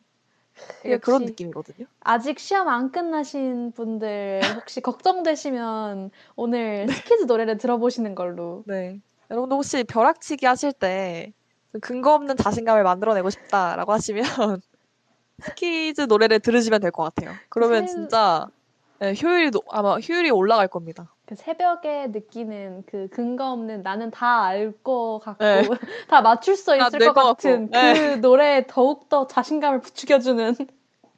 그런. 1.00 1.24
느낌이거든요. 1.24 1.86
아직 2.00 2.38
시험 2.38 2.68
안 2.68 2.90
끝나신 2.90 3.72
분들 3.72 4.40
혹시 4.56 4.80
걱정되시면 4.82 6.10
오늘 6.36 6.88
스키즈 6.88 7.24
노래를 7.24 7.58
들어보시는 7.58 8.14
걸로. 8.14 8.64
네. 8.66 9.00
여러분도 9.30 9.56
혹시 9.56 9.84
벼락치기 9.84 10.44
하실 10.46 10.72
때좀 10.72 11.32
근거 11.80 12.14
없는 12.14 12.36
자신감을 12.36 12.82
만들어내고 12.82 13.30
싶다라고 13.30 13.92
하시면 13.92 14.22
스키즈 15.40 16.02
노래를 16.02 16.40
들으시면 16.40 16.80
될 16.80 16.90
것 16.90 17.02
같아요. 17.04 17.34
그러면 17.48 17.86
새- 17.86 17.94
진짜 17.94 18.46
네, 18.98 19.14
효율이 19.20 19.50
노- 19.50 19.62
아마 19.70 19.96
효율이 19.98 20.30
올라갈 20.30 20.68
겁니다. 20.68 21.12
그 21.26 21.34
새벽에 21.34 22.08
느끼는 22.08 22.84
그 22.86 23.08
근거 23.08 23.50
없는 23.52 23.82
나는 23.82 24.10
다 24.10 24.44
알 24.44 24.72
것 24.82 25.20
같고 25.24 25.44
네. 25.44 25.62
다 26.08 26.20
맞출 26.20 26.56
수다 26.56 26.76
있을 26.76 26.98
낼것것 26.98 27.24
같은 27.38 27.70
같고. 27.70 27.76
네. 27.78 27.94
그 27.94 28.26
노래에 28.26 28.66
더욱 28.68 29.08
더 29.08 29.26
자신감을 29.26 29.80
부추겨주는 29.80 30.54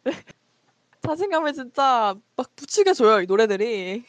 자신감을 1.03 1.53
진짜 1.53 2.15
막 2.37 2.57
부추겨줘요, 2.57 3.21
이 3.23 3.27
노래들이. 3.27 4.05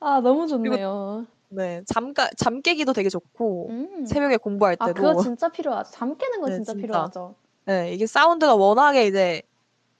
아 0.00 0.20
너무 0.20 0.46
좋네요. 0.48 1.26
네, 1.52 1.82
잠가, 1.86 2.30
잠 2.36 2.62
깨기도 2.62 2.92
되게 2.92 3.08
좋고, 3.08 3.68
음. 3.70 4.06
새벽에 4.06 4.36
공부할 4.36 4.76
아 4.78 4.86
때도. 4.86 5.02
그거 5.02 5.22
진짜 5.22 5.48
필요하죠. 5.48 5.90
잠 5.92 6.16
깨는 6.16 6.40
거 6.40 6.48
네, 6.48 6.56
진짜 6.56 6.72
진짜. 6.72 6.80
필요하죠. 6.86 7.34
네, 7.66 7.92
이게 7.92 8.06
사운드가 8.06 8.54
워낙에 8.54 9.06
이제 9.06 9.42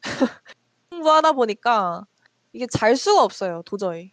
공부하다 0.90 1.32
보니까 1.32 2.04
이게 2.52 2.66
잘 2.66 2.96
수가 2.96 3.24
없어요, 3.24 3.62
도저히. 3.64 4.12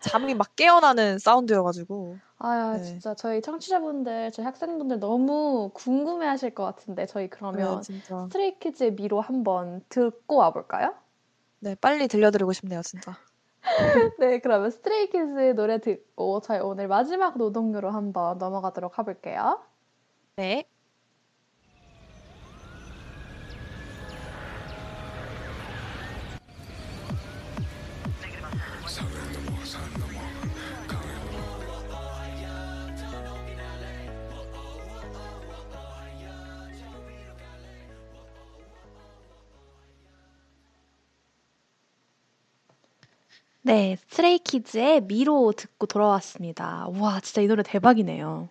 잠이 0.00 0.34
막 0.34 0.54
깨어나는 0.56 1.18
사운드여가지고. 1.18 2.18
아 2.38 2.76
네. 2.76 2.82
진짜 2.84 3.14
저희 3.14 3.40
청취자분들, 3.40 4.32
저희 4.32 4.44
학생분들 4.44 4.98
너무 5.00 5.70
궁금해하실 5.74 6.54
것 6.54 6.64
같은데 6.64 7.06
저희 7.06 7.30
그러면 7.30 7.82
네. 7.82 8.00
스트레이키즈의 8.26 8.94
미로 8.94 9.20
한번 9.20 9.82
듣고 9.88 10.36
와볼까요? 10.36 10.94
네, 11.60 11.76
빨리 11.76 12.08
들려드리고 12.08 12.52
싶네요, 12.52 12.82
진짜. 12.82 13.16
네, 14.18 14.38
그러면 14.40 14.70
스트레이키즈 14.70 15.54
노래 15.54 15.80
듣고 15.80 16.40
저희 16.40 16.58
오늘 16.60 16.88
마지막 16.88 17.38
노동요로 17.38 17.90
한번 17.90 18.38
넘어가도록 18.38 18.98
해볼게요. 18.98 19.62
네. 20.36 20.66
네, 43.64 43.96
스트레이키즈의 43.96 45.02
미로 45.02 45.52
듣고 45.52 45.86
돌아왔습니다. 45.86 46.88
와, 46.98 47.20
진짜 47.20 47.42
이 47.42 47.46
노래 47.46 47.62
대박이네요. 47.62 48.48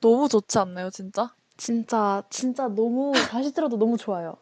너무 0.00 0.28
좋지 0.28 0.58
않나요, 0.58 0.90
진짜? 0.90 1.32
진짜 1.56 2.22
진짜 2.28 2.68
너무 2.68 3.12
다시 3.28 3.52
들어도 3.54 3.78
너무 3.78 3.96
좋아요. 3.96 4.36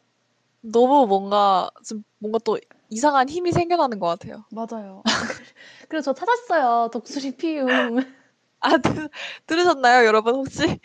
너무 0.60 1.06
뭔가, 1.06 1.70
좀 1.86 2.02
뭔가 2.18 2.40
또 2.44 2.58
이상한 2.90 3.28
힘이 3.28 3.52
생겨나는 3.52 4.00
것 4.00 4.08
같아요. 4.08 4.44
맞아요. 4.50 5.02
그래서 5.88 6.12
저 6.12 6.20
찾았어요. 6.26 6.90
독수리 6.92 7.36
피움. 7.36 7.98
아, 8.60 8.76
들, 8.78 9.08
들으셨나요, 9.46 10.04
여러분, 10.04 10.34
혹시? 10.34 10.80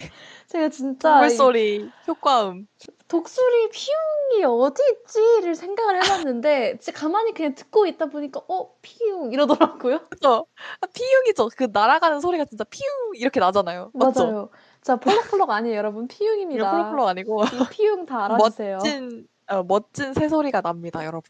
제가 0.47 0.69
진짜 0.69 1.17
이 1.17 1.21
물소리, 1.21 1.91
효과음. 2.07 2.67
독수리 3.13 3.69
피웅이 3.69 4.43
어디 4.43 4.81
있지를 4.91 5.53
생각을 5.53 6.03
해봤는데 6.03 6.79
진짜 6.79 6.99
가만히 6.99 7.31
그냥 7.35 7.53
듣고 7.53 7.85
있다 7.85 8.07
보니까 8.07 8.41
어 8.47 8.71
피웅 8.81 9.31
이러더라고요. 9.31 9.99
그죠? 10.09 10.47
아, 10.81 10.87
피웅이죠. 10.87 11.49
그 11.55 11.67
날아가는 11.71 12.19
소리가 12.21 12.45
진짜 12.45 12.63
피웅 12.63 13.11
이렇게 13.13 13.39
나잖아요. 13.39 13.91
맞죠? 13.93 14.25
맞아요. 14.25 14.49
자 14.81 14.95
펄럭펄럭 14.95 15.51
아니에요, 15.51 15.77
여러분 15.77 16.07
피웅입니다. 16.07 16.71
펄럭펄럭 16.71 17.07
아니고 17.07 17.43
이 17.43 17.67
피웅 17.69 18.07
다 18.07 18.25
알아주세요. 18.25 18.77
멋진 18.77 19.27
어, 19.47 19.61
멋진 19.61 20.15
새소리가 20.15 20.61
납니다, 20.61 21.05
여러분. 21.05 21.29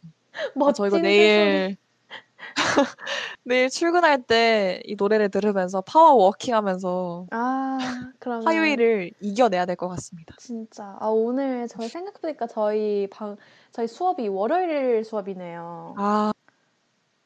멋진 0.55 0.83
저 0.83 0.87
이거 0.87 0.95
새소리. 0.95 1.01
내일 1.01 1.77
내일 3.43 3.69
출근할 3.69 4.23
때 4.23 4.81
이 4.85 4.95
노래를 4.95 5.29
들으면서 5.29 5.81
파워 5.81 6.13
워킹 6.25 6.53
하면서 6.55 7.25
아 7.31 7.77
그러면 8.19 8.47
화요일을 8.47 9.11
이겨내야 9.21 9.65
될 9.65 9.75
것 9.75 9.87
같습니다. 9.89 10.35
진짜 10.39 10.95
아 10.99 11.07
오늘 11.07 11.67
저희 11.67 11.87
생각해보니까 11.89 12.47
저희 12.47 13.07
방 13.11 13.35
저희 13.71 13.87
수업이 13.87 14.27
월요일 14.27 15.03
수업이네요. 15.03 15.95
아, 15.97 16.31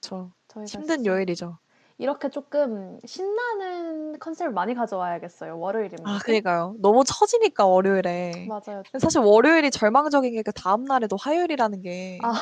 저 0.01 0.29
저희가 0.47 0.65
힘든 0.67 0.97
진짜 0.97 1.11
요일이죠. 1.11 1.57
이렇게 1.99 2.29
조금 2.29 2.99
신나는 3.05 4.19
컨셉을 4.19 4.51
많이 4.51 4.75
가져와야겠어요. 4.75 5.57
월요일이면. 5.59 6.07
아, 6.07 6.19
그러니까요. 6.23 6.75
너무 6.79 7.03
처지니까 7.03 7.65
월요일에. 7.65 8.45
맞아요. 8.47 8.83
사실 8.99 9.19
월요일이 9.21 9.71
절망적인 9.71 10.31
게 10.33 10.43
그 10.43 10.51
다음 10.53 10.85
날에도 10.85 11.17
화요일이라는 11.19 11.81
게 11.81 12.19
아 12.21 12.33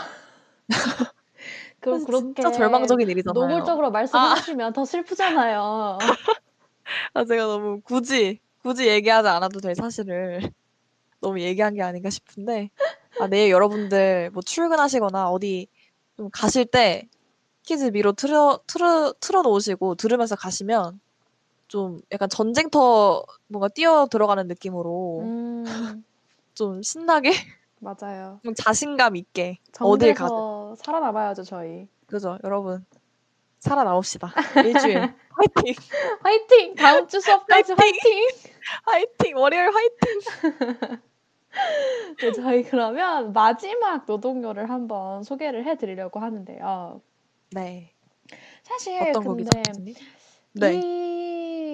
그 1.86 1.92
사실 1.92 2.06
그렇게 2.08 2.34
진짜 2.34 2.52
절망적인 2.52 3.08
일이잖아요. 3.08 3.48
노골적으로 3.48 3.92
말씀하시면 3.92 4.74
더 4.74 4.86
슬프잖아요. 4.86 6.00
아, 7.14 7.26
제가 7.26 7.46
너무 7.46 7.80
굳이 7.82 8.40
굳이 8.64 8.88
얘기하지 8.88 9.28
않아도 9.28 9.60
될 9.60 9.76
사실을 9.76 10.40
너무 11.22 11.40
얘기한 11.40 11.76
게 11.76 11.84
아닌가 11.84 12.10
싶은데 12.10 12.72
아, 13.20 13.28
내일 13.28 13.52
여러분들 13.52 14.32
뭐 14.32 14.42
출근하시거나 14.42 15.30
어디 15.30 15.68
좀 16.18 16.30
가실 16.32 16.66
때 16.66 17.08
키즈 17.62 17.86
미로 17.86 18.14
틀어 18.14 18.60
틀어 18.66 19.14
틀어 19.20 19.44
놓으시고 19.44 19.94
들으면서 19.96 20.36
가시면 20.36 21.00
좀 21.68 22.02
약간 22.12 22.30
전쟁터 22.30 23.24
뭔가 23.48 23.68
뛰어 23.68 24.08
들어가는 24.10 24.48
느낌으로 24.48 25.20
음, 25.22 25.64
좀 26.56 26.82
신나게 26.82 27.32
맞아요. 27.80 28.40
좀 28.44 28.56
자신감 28.56 29.16
있게 29.18 29.60
어딜 29.80 30.16
가든 30.16 30.36
살아남아야죠, 30.76 31.44
저희. 31.44 31.88
그죠 32.08 32.38
여러분 32.44 32.86
살아나옵시다 33.60 34.32
일주일 34.64 35.00
화이팅 35.00 35.74
화이팅! 36.22 36.76
다음 36.76 37.08
주 37.08 37.20
수업까지 37.20 37.74
화이팅! 37.74 38.28
화이팅 38.86 39.38
월요일 39.38 39.72
화이팅 39.74 41.02
네, 42.22 42.32
저희 42.34 42.64
그러면 42.64 43.34
마지막 43.34 44.06
노동요를 44.06 44.70
한번 44.70 45.24
소개를 45.24 45.66
해드리려고 45.66 46.20
하는데요. 46.20 47.02
네 47.52 47.94
사실 48.64 49.02
어떤 49.02 49.24
곡이죠 49.24 49.50
근데 49.52 49.72
교수님? 49.72 49.96
네 50.54 50.72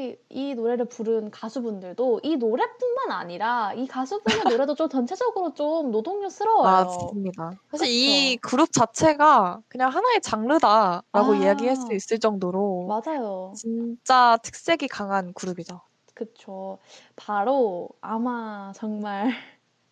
이, 0.01 0.17
이 0.29 0.55
노래를 0.55 0.86
부른 0.86 1.31
가수분들도 1.31 2.22
이 2.24 2.38
노래뿐만 2.38 3.12
아니라 3.12 3.74
이 3.74 3.88
가수분의 3.88 4.46
노래도 4.50 4.75
좀 4.75 4.89
전체적으로 4.89 5.53
좀 5.53 5.91
노동요스러워요. 5.91 6.86
맞습니다. 6.86 7.51
사실 7.70 7.88
그쵸? 7.88 7.88
이 7.88 8.38
그룹 8.38 8.72
자체가 8.72 9.62
그냥 9.67 9.89
하나의 9.89 10.22
장르다라고 10.22 11.03
아. 11.12 11.36
이야기할 11.36 11.75
수 11.75 11.93
있을 11.93 12.20
정도로 12.20 12.88
맞아요. 12.88 13.53
진짜 13.55 14.38
특색이 14.43 14.88
강한 14.88 15.34
그룹이죠. 15.34 15.81
그쵸. 16.13 16.77
바로 17.15 17.89
아마 18.01 18.72
정말 18.75 19.31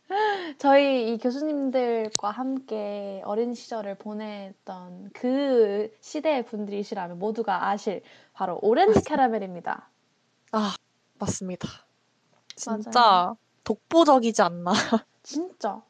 저희 0.57 1.13
이 1.13 1.17
교수님들과 1.17 2.31
함께 2.31 3.21
어린 3.25 3.53
시절을 3.53 3.95
보냈던 3.95 5.11
그 5.13 5.95
시대의 6.01 6.45
분들이시라면 6.45 7.19
모두가 7.19 7.67
아실 7.67 8.01
바로 8.33 8.59
오렌지 8.61 9.03
캐러멜입니다. 9.03 9.89
아, 10.51 10.75
맞습니다. 11.19 11.67
진짜 12.55 12.89
맞아요. 12.91 13.37
독보적이지 13.63 14.41
않나. 14.41 14.71
진짜. 15.23 15.81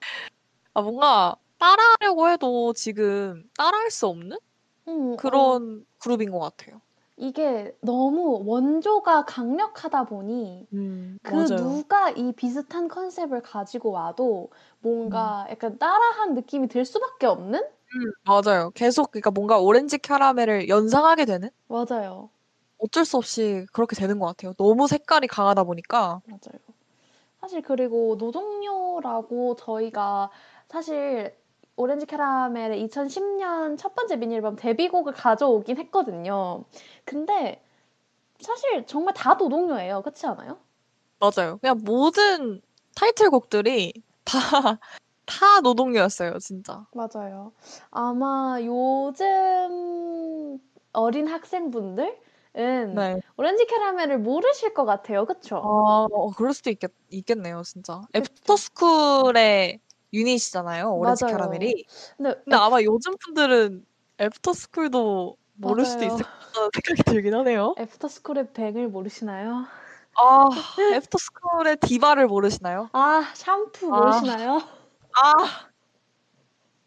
아, 0.74 0.82
뭔가 0.82 1.36
따라하려고 1.58 2.30
해도 2.30 2.74
지금 2.74 3.44
따라할 3.58 3.92
수 3.92 4.08
없는 4.08 4.38
음, 4.88 5.18
어, 5.24 5.56
그런 5.56 5.86
그룹인 6.00 6.32
것 6.32 6.40
같아요. 6.40 6.82
이게 7.18 7.78
너무 7.82 8.42
원조가 8.46 9.26
강력하다 9.26 10.06
보니 10.06 10.68
음, 10.74 11.18
그 11.24 11.36
맞아요. 11.36 11.56
누가 11.56 12.10
이 12.12 12.34
비슷한 12.34 12.88
컨셉을 12.90 13.42
가지고 13.44 13.92
와도 13.92 14.52
뭔가 14.82 15.46
음. 15.48 15.52
약간 15.52 15.78
따라한 15.80 16.34
느낌이 16.36 16.68
들 16.70 16.86
수밖에 16.86 17.28
없는? 17.28 17.62
음, 17.96 18.12
맞아요. 18.24 18.72
계속 18.72 19.12
그러니까 19.12 19.32
뭔가 19.32 19.58
오렌지 19.60 19.98
캐러멜을 19.98 20.70
연상하게 20.70 21.26
되는 21.26 21.50
맞아요. 21.68 22.32
어쩔 22.80 23.06
수 23.06 23.18
없이 23.18 23.66
그렇게 23.72 23.96
되는 23.96 24.20
것 24.20 24.26
같아요. 24.26 24.54
너무 24.54 24.88
색깔이 24.88 25.28
강하다 25.28 25.64
보니까. 25.66 26.22
맞아요. 26.26 26.60
사실 27.42 27.62
그리고 27.62 28.16
노동요라고 28.18 29.56
저희가 29.56 30.30
사실 30.68 31.36
오렌지 31.76 32.06
캐러멜의 32.06 32.86
2010년 32.88 33.78
첫 33.78 33.96
번째 33.96 34.18
미니 34.18 34.36
앨범 34.36 34.56
데뷔곡을 34.56 35.14
가져오긴 35.14 35.78
했거든요. 35.78 36.66
근데 37.06 37.64
사실 38.42 38.86
정말 38.86 39.14
다 39.14 39.36
노동요예요. 39.36 40.02
그렇지 40.02 40.26
않아요? 40.28 40.58
맞아요. 41.20 41.58
그냥 41.60 41.80
모든 41.84 42.62
타이틀곡들이 42.96 43.94
다, 44.26 44.34
다 45.26 45.62
노동요였어요, 45.62 46.40
진짜. 46.40 46.86
맞아요. 46.94 47.54
아마 47.92 48.58
요즘 48.62 50.60
어린 50.92 51.28
학생분들 51.28 52.20
은 52.60 52.96
네. 52.96 53.20
오렌지 53.38 53.66
캐러멜을 53.66 54.20
모르실 54.20 54.74
것 54.74 54.86
같아요. 54.86 55.26
그쵸? 55.26 55.58
아, 55.58 56.08
어, 56.12 56.32
그럴 56.32 56.54
수도 56.54 56.70
있겠, 56.70 56.92
있겠네요, 57.10 57.62
진짜. 57.64 58.02
애프터스쿨의 58.14 59.80
유닛이잖아요, 60.14 60.92
오렌지 60.94 61.24
맞아요. 61.24 61.38
캐러멜이. 61.38 61.86
근데 62.18 62.34
근데 62.44 62.56
아마 62.58 62.82
요즘 62.82 63.16
분들은 63.24 63.86
애프터 64.20 64.54
스쿨도 64.54 65.38
모를 65.54 65.86
수도 65.86 66.04
맞아요. 66.04 66.16
있을 66.16 66.26
것 66.26 66.40
같다는 66.40 66.70
생각이 66.74 67.04
들긴 67.04 67.34
하네요. 67.36 67.76
애프터 67.80 68.08
스쿨의 68.10 68.54
뱅을 68.54 68.90
모르시나요? 68.90 69.66
아, 70.18 70.46
애프터 70.94 71.18
스쿨의 71.18 71.78
디바를 71.78 72.28
모르시나요? 72.28 72.90
아, 72.92 73.32
샴푸 73.36 73.88
아. 73.88 73.92
모르시나요? 73.92 74.62
아, 75.16 75.70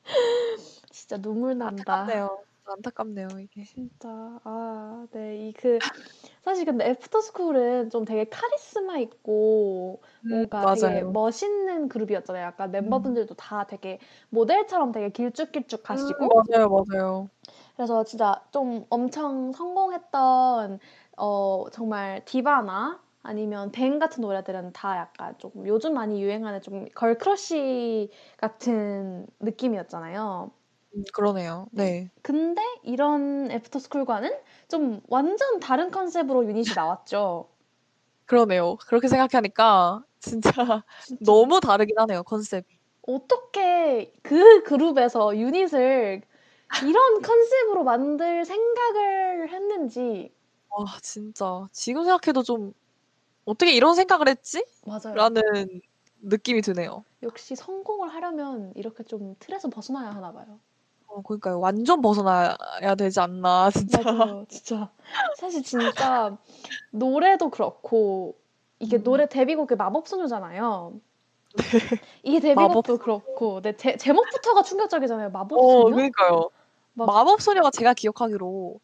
진짜 0.93 1.17
눈물 1.17 1.57
난다. 1.57 2.03
안타깝네요. 2.03 2.45
안타깝네요, 2.73 3.39
이게. 3.41 3.69
진짜 3.75 4.09
아, 4.45 5.07
네. 5.13 5.49
이 5.49 5.53
그 5.53 5.81
사실 6.45 6.65
근데 6.67 6.87
애프터 6.91 7.21
스쿨은 7.21 7.91
좀 7.91 8.05
되게 8.05 8.25
카리스마 8.29 8.99
있고 8.99 10.03
음, 10.25 10.47
뭔가 10.51 10.67
되게 10.67 11.03
맞아요. 11.03 11.05
멋있는 11.05 11.89
그룹이었잖아요. 11.89 12.45
약간 12.45 12.71
멤버분들도 12.73 13.35
다 13.37 13.67
되게 13.67 13.99
모델처럼 14.31 14.93
되게 14.93 15.11
음, 15.91 15.97
길쭉길쭉하시고 15.97 16.29
맞아요, 16.29 16.69
맞아요. 16.69 17.31
그래서 17.77 18.05
진짜 18.05 18.43
좀 18.53 18.87
엄청 18.91 19.53
성공했던 19.53 20.79
어 21.17 21.65
정말 21.73 22.25
디바나 22.25 23.01
아니면 23.23 23.71
뱅 23.73 23.99
같은 23.99 24.21
노래들은 24.23 24.73
다 24.73 24.97
약간 24.99 25.37
조금 25.39 25.67
요즘 25.67 25.95
많이 25.95 26.21
유행하는 26.23 26.61
좀 26.61 26.87
걸크러쉬 26.95 28.11
같은 28.39 29.27
느낌이었잖아요. 29.41 30.51
음, 30.95 31.05
그러네요. 31.13 31.67
네. 31.73 32.11
근데 32.23 32.63
이런 32.83 33.51
애프터스쿨과는 33.51 34.33
좀 34.69 35.01
완전 35.09 35.61
다른 35.61 35.91
컨셉으로 35.91 36.45
유닛이 36.47 36.75
나왔죠. 36.75 37.49
그러네요. 38.27 38.77
그렇게 38.87 39.09
생각하니까 39.09 40.05
진짜 40.21 40.51
진짜. 41.05 41.25
너무 41.25 41.61
다르긴 41.61 41.99
하네요, 41.99 42.23
컨셉이. 42.23 42.65
어떻게 43.03 44.13
그 44.23 44.63
그룹에서 44.63 45.37
유닛을 45.37 46.23
이런 46.87 47.23
컨셉으로 47.23 47.85
만들 47.85 48.45
생각을 48.45 49.51
했는지 49.51 50.33
와, 50.71 50.87
진짜. 51.03 51.67
지금 51.73 52.05
생각해도 52.05 52.43
좀 52.43 52.73
어떻게 53.45 53.73
이런 53.73 53.95
생각을 53.95 54.29
했지? 54.29 54.65
맞아요. 54.87 55.15
라는 55.15 55.43
느낌이 56.23 56.63
드네요. 56.63 57.05
역시 57.23 57.57
성공을 57.57 58.09
하려면 58.15 58.73
이렇게 58.77 59.03
좀 59.05 59.35
틀에서 59.39 59.69
벗어나야 59.69 60.11
하나 60.11 60.33
봐요. 60.33 60.61
어, 61.15 61.21
그러니까요. 61.23 61.61
완전 61.61 62.01
벗어나야 62.01 62.57
되지 62.97 63.21
않나, 63.21 63.71
진짜. 63.71 64.01
맞아요. 64.03 64.45
진짜. 64.49 64.89
사실 65.37 65.63
진짜 65.63 66.37
노래도 66.91 67.51
그렇고 67.51 68.37
이게 68.79 68.97
음. 68.97 69.03
노래 69.03 69.29
데뷔곡이 69.29 69.75
마법소녀잖아요. 69.75 70.95
네. 71.57 71.63
이 72.23 72.41
데뷔곡도 72.41 72.69
마법소녀. 72.69 72.99
그렇고 72.99 73.61
네, 73.61 73.77
제, 73.77 73.97
제목부터가 73.99 74.63
충격적이잖아요. 74.63 75.29
어, 75.29 75.31
마법소녀? 75.31 75.95
그러니까요. 75.95 76.49
막- 76.95 77.07
마법소녀가 77.07 77.71
제가 77.71 77.93
기억하기로 77.93 78.81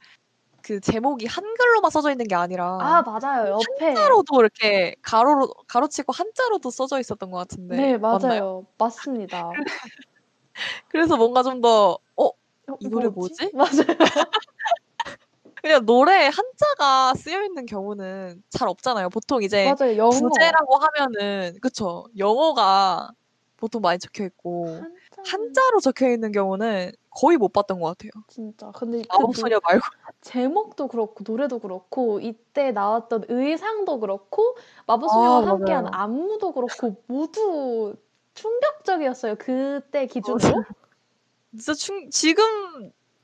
그 0.63 0.81
제목이 0.81 1.25
한글로만 1.27 1.91
써져 1.91 2.11
있는 2.11 2.27
게 2.27 2.35
아니라 2.35 2.79
아 2.81 3.03
맞아요. 3.03 3.53
옆에 3.55 3.87
한자로도 3.87 4.41
이렇게 4.41 4.95
가로로 5.01 5.49
가로치고 5.67 6.13
한자로도 6.13 6.71
써져 6.71 7.01
있었던 7.01 7.31
것 7.31 7.39
같은데 7.39 7.77
네 7.77 7.97
맞나요? 7.99 8.29
맞아요. 8.29 8.67
맞습니다. 8.77 9.51
그래서 10.89 11.17
뭔가 11.17 11.43
좀 11.43 11.61
더 11.61 11.99
어, 12.69 12.73
어, 12.73 12.77
이 12.81 12.89
노래 12.89 13.09
뭐지? 13.09 13.51
맞아요. 13.55 13.87
그냥 15.61 15.85
노래에 15.85 16.29
한자가 16.29 17.15
쓰여 17.15 17.43
있는 17.45 17.67
경우는 17.67 18.43
잘 18.49 18.69
없잖아요. 18.69 19.09
보통 19.09 19.43
이제 19.43 19.75
맞아요. 19.79 19.97
영어. 19.97 20.11
부제라고 20.11 20.77
하면은 20.77 21.59
그쵸 21.61 22.07
영어가 22.17 23.11
보통 23.57 23.83
많이 23.83 23.99
적혀 23.99 24.25
있고 24.25 24.67
한자. 24.67 25.23
한자로 25.27 25.81
적혀 25.81 26.11
있는 26.11 26.31
경우는 26.31 26.93
거의 27.11 27.37
못 27.37 27.53
봤던 27.53 27.81
것 27.81 27.89
같아요. 27.89 28.11
진짜. 28.29 28.71
근데 28.73 29.03
그 29.03 29.07
마법소녀 29.11 29.59
말고 29.65 29.81
제목도 30.21 30.89
그렇고 30.89 31.25
노래도 31.27 31.59
그렇고 31.59 32.21
이때 32.21 32.71
나왔던 32.71 33.25
의상도 33.29 33.99
그렇고 33.99 34.57
마법소녀와 34.87 35.39
아, 35.39 35.47
함께한 35.47 35.85
맞아요. 35.85 36.03
안무도 36.03 36.53
그렇고 36.53 37.03
모두 37.09 37.97
충격적이었어요. 38.35 39.35
그때 39.37 40.07
기준으로. 40.07 40.63
진짜 41.51 41.75
충, 41.75 42.11
지금 42.11 42.45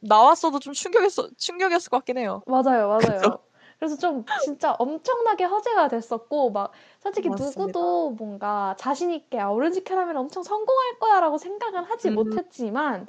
나왔어도 0.00 0.58
좀 0.58 0.72
충격이었, 0.72 1.12
충격이었을 1.36 1.90
것 1.90 1.98
같긴 1.98 2.18
해요. 2.18 2.42
맞아요, 2.46 2.88
맞아요. 2.88 3.00
그쵸? 3.18 3.38
그래서 3.78 3.96
좀 3.96 4.24
진짜 4.44 4.72
엄청나게 4.78 5.44
화제가 5.44 5.88
됐었고 5.88 6.50
막 6.50 6.72
솔직히 7.00 7.28
맞습니다. 7.28 7.56
누구도 7.56 8.10
뭔가 8.12 8.74
자신 8.78 9.10
있게 9.10 9.38
아, 9.40 9.50
오렌지 9.50 9.82
캐러멜 9.84 10.14
엄청 10.16 10.42
성공할 10.42 10.98
거야라고 11.00 11.38
생각은 11.38 11.84
하지 11.84 12.10
음. 12.10 12.14
못했지만 12.14 13.06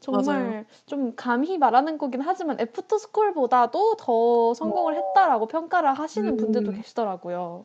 정말 0.00 0.32
맞아요. 0.32 0.64
좀 0.86 1.14
감히 1.16 1.56
말하는 1.58 1.98
거긴 1.98 2.20
하지만 2.20 2.60
애프터 2.60 2.98
스쿨보다도 2.98 3.96
더 3.96 4.54
성공을 4.54 4.96
했다라고 4.96 5.46
평가를 5.46 5.94
하시는 5.94 6.36
분들도 6.36 6.72
음. 6.72 6.76
계시더라고요. 6.76 7.64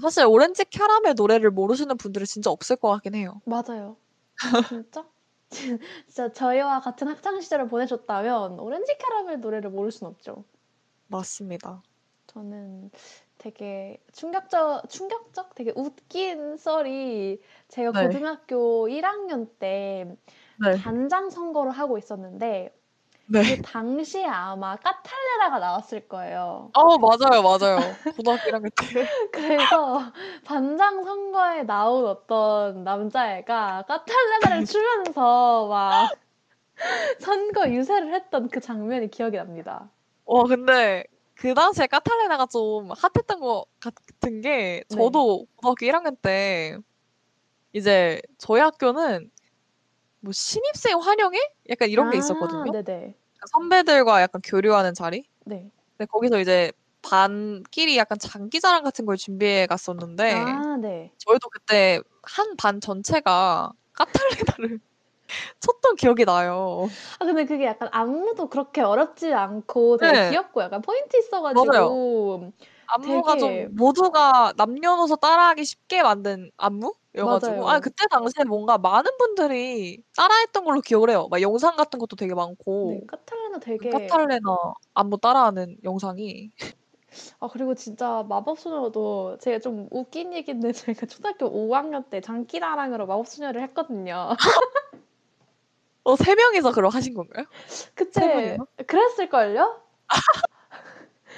사실 0.00 0.24
오렌지 0.26 0.64
캐러멜 0.64 1.14
노래를 1.14 1.50
모르시는 1.50 1.96
분들이 1.96 2.26
진짜 2.26 2.50
없을 2.50 2.76
것 2.76 2.88
같긴 2.90 3.14
해요. 3.14 3.40
맞아요. 3.44 3.96
진짜? 4.68 5.04
진짜 6.08 6.32
저희와 6.32 6.80
같은 6.80 7.08
학창 7.08 7.40
시절을 7.40 7.68
보내셨다면 7.68 8.58
오렌지 8.60 8.96
캐러멜 8.98 9.36
노래를 9.38 9.70
모를 9.70 9.90
순 9.90 10.08
없죠. 10.08 10.44
맞습니다. 11.08 11.82
저는 12.26 12.90
되게 13.38 14.02
충격적, 14.12 14.88
충격적? 14.88 15.54
되게 15.54 15.72
웃긴 15.76 16.56
썰이 16.56 17.40
제가 17.68 17.92
네. 17.92 17.96
고등학교 17.96 18.88
1학년 18.88 19.58
때 19.58 20.16
네. 20.56 20.82
단장 20.82 21.30
선거를 21.30 21.72
하고 21.72 21.98
있었는데 21.98 22.74
네. 23.32 23.56
그 23.56 23.62
당시에 23.62 24.26
아마 24.26 24.76
까탈레나가 24.76 25.58
나왔을 25.58 26.06
거예요. 26.06 26.70
어, 26.74 26.98
맞아요, 26.98 27.42
맞아요. 27.42 27.78
고등학교 28.14 28.50
1학년 28.50 28.70
때. 28.76 29.06
그래서 29.32 30.12
반장 30.44 31.02
선거에 31.02 31.62
나온 31.62 32.04
어떤 32.04 32.84
남자애가 32.84 33.86
까탈레나를 33.88 34.66
추면서 34.66 35.66
막 35.68 36.10
선거 37.20 37.70
유세를 37.70 38.12
했던 38.12 38.50
그 38.50 38.60
장면이 38.60 39.10
기억이 39.10 39.38
납니다. 39.38 39.90
와, 40.26 40.44
근데 40.44 41.04
그 41.34 41.54
당시에 41.54 41.86
까탈레나가 41.86 42.44
좀 42.46 42.90
핫했던 42.90 43.40
것 43.40 43.64
같은 43.80 44.42
게 44.42 44.50
네. 44.50 44.84
저도 44.88 45.46
고등학교 45.56 45.86
1학년 45.86 46.16
때 46.20 46.76
이제 47.72 48.20
저희 48.36 48.60
학교는 48.60 49.30
뭐 50.20 50.32
신입생 50.32 51.00
환영회? 51.00 51.38
약간 51.70 51.88
이런 51.88 52.10
게 52.10 52.16
아, 52.16 52.18
있었거든요. 52.18 52.70
네네. 52.72 53.16
선배들과 53.50 54.22
약간 54.22 54.40
교류하는 54.44 54.94
자리? 54.94 55.24
네. 55.44 55.70
근데 55.96 56.06
거기서 56.10 56.40
이제 56.40 56.72
반끼리 57.02 57.96
약간 57.96 58.18
장기자랑 58.18 58.84
같은 58.84 59.06
걸 59.06 59.16
준비해 59.16 59.66
갔었는데 59.66 60.32
아, 60.34 60.76
네. 60.80 61.12
저희도 61.18 61.48
그때 61.50 62.00
한 62.22 62.56
반 62.56 62.80
전체가 62.80 63.72
까탈레나를 63.94 64.78
쳤던 65.60 65.96
기억이 65.96 66.24
나요. 66.24 66.88
아, 67.18 67.24
근데 67.24 67.44
그게 67.44 67.66
약간 67.66 67.88
안무도 67.92 68.48
그렇게 68.48 68.80
어렵지 68.82 69.32
않고 69.32 69.96
되게 69.98 70.12
네. 70.12 70.30
귀엽고 70.30 70.62
약간 70.62 70.82
포인트 70.82 71.16
있어가지고 71.16 72.52
안무가 72.86 73.34
되게- 73.36 73.66
좀 73.66 73.76
모두가 73.76 74.52
남녀노소 74.56 75.16
따라하기 75.16 75.64
쉽게 75.64 76.02
만든 76.02 76.50
안무여가지고 76.56 77.64
맞아요. 77.64 77.66
아 77.68 77.80
그때 77.80 78.06
당시에 78.10 78.44
뭔가 78.44 78.78
많은 78.78 79.10
분들이 79.18 80.02
따라했던 80.16 80.64
걸로 80.64 80.80
기억을 80.80 81.10
해요. 81.10 81.28
막 81.30 81.40
영상 81.40 81.76
같은 81.76 81.98
것도 81.98 82.16
되게 82.16 82.34
많고 82.34 83.00
네, 83.00 83.06
까탈레나 83.06 83.58
되게 83.60 83.90
까탈레나 83.90 84.40
안무 84.94 85.18
따라하는 85.18 85.76
영상이 85.84 86.50
아 87.40 87.48
그리고 87.48 87.74
진짜 87.74 88.24
마법소녀도 88.28 89.36
제가 89.38 89.58
좀 89.58 89.86
웃긴 89.90 90.32
얘기인데 90.32 90.72
제가 90.96 91.06
초등학교 91.06 91.46
5학년 91.46 92.04
때 92.10 92.20
장기자랑으로 92.20 93.06
마법소녀를 93.06 93.60
했거든요. 93.62 94.30
어세 96.04 96.34
명이서 96.34 96.72
그럼 96.72 96.90
하신 96.92 97.14
건가요? 97.14 97.44
그때? 97.94 98.56
그랬을걸요? 98.86 99.80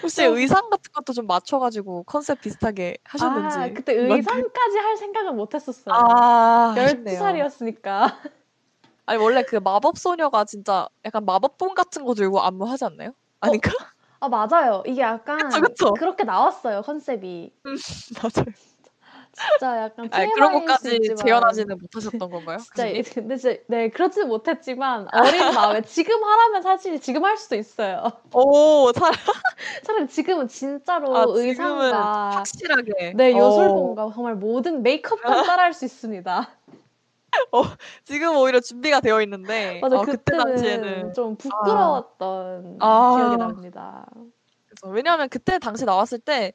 혹시 0.05 0.23
어. 0.23 0.37
의상 0.37 0.69
같은 0.69 0.93
것도 0.93 1.15
좀 1.15 1.27
맞춰가지고 1.27 2.05
컨셉 2.05 2.41
비슷하게 2.43 2.99
하셨는지 3.05 3.59
아 3.59 3.73
그때. 3.73 3.95
의상까지 3.95 4.79
할 4.79 4.97
생각은 4.99 5.35
못했었어요. 5.37 5.95
아 5.95 6.75
12살이었으니까. 6.77 8.05
아니 9.07 9.19
원래 9.19 9.43
그 9.43 9.57
마법 9.57 9.99
소녀가 9.99 10.45
진짜 10.45 10.89
약간 11.05 11.25
마법봉 11.25 11.75
같은 11.75 12.05
거 12.05 12.15
들고 12.15 12.43
안무 12.43 12.67
하지 12.67 12.85
않나요? 12.85 13.15
아닌가? 13.41 13.71
아 14.21 14.29
맞아요. 14.29 14.83
이게 14.87 15.01
약간 15.01 15.51
그쵸, 15.51 15.61
그쵸. 15.63 15.95
그렇게 15.95 16.25
나왔어요 16.25 16.83
컨셉이. 16.83 17.53
맞아요. 18.23 18.47
진짜 19.37 19.83
약간 19.83 20.09
아니 20.13 20.33
그런 20.33 20.53
것까지 20.53 20.99
재현하지는 21.17 21.77
못하셨던 21.79 22.31
건가요? 22.31 22.59
진짜 22.59 22.87
이- 22.87 23.03
근데 23.03 23.37
진짜 23.37 23.59
네 23.69 23.89
그렇지 23.91 24.25
못했지만 24.25 25.09
어린 25.13 25.55
마음에 25.55 25.83
지금 25.83 26.23
하라면 26.23 26.63
사실 26.63 27.01
지금 27.01 27.25
할 27.25 27.37
수도 27.37 27.57
있어요. 27.57 28.13
오, 28.33 28.93
사, 28.93 29.11
차라리 29.85 30.09
지금은 30.09 30.49
진짜로 30.49 31.17
아, 31.17 31.21
지금은 31.27 31.47
의상과 31.49 32.31
확실하게. 32.37 33.15
네 33.17 33.35
어, 33.35 33.39
요술봉과 33.39 34.13
정말 34.15 34.35
모든 34.37 34.83
메이크업까지 34.83 35.23
따라할 35.59 35.73
수 35.73 35.85
있습니다. 35.85 36.49
지금 38.05 38.37
오히려 38.37 38.61
준비가 38.61 39.01
되어 39.01 39.21
있는데, 39.23 39.81
맞아 39.83 39.99
어, 39.99 40.03
그때 40.03 40.37
당시에는. 40.37 41.13
좀 41.15 41.37
부끄러웠던 41.37 42.79
아. 42.81 43.15
기억이 43.17 43.37
납니다. 43.37 44.07
그래서 44.67 44.93
왜냐하면 44.93 45.29
그때 45.29 45.59
당시 45.59 45.85
나왔을 45.85 46.19
때, 46.21 46.53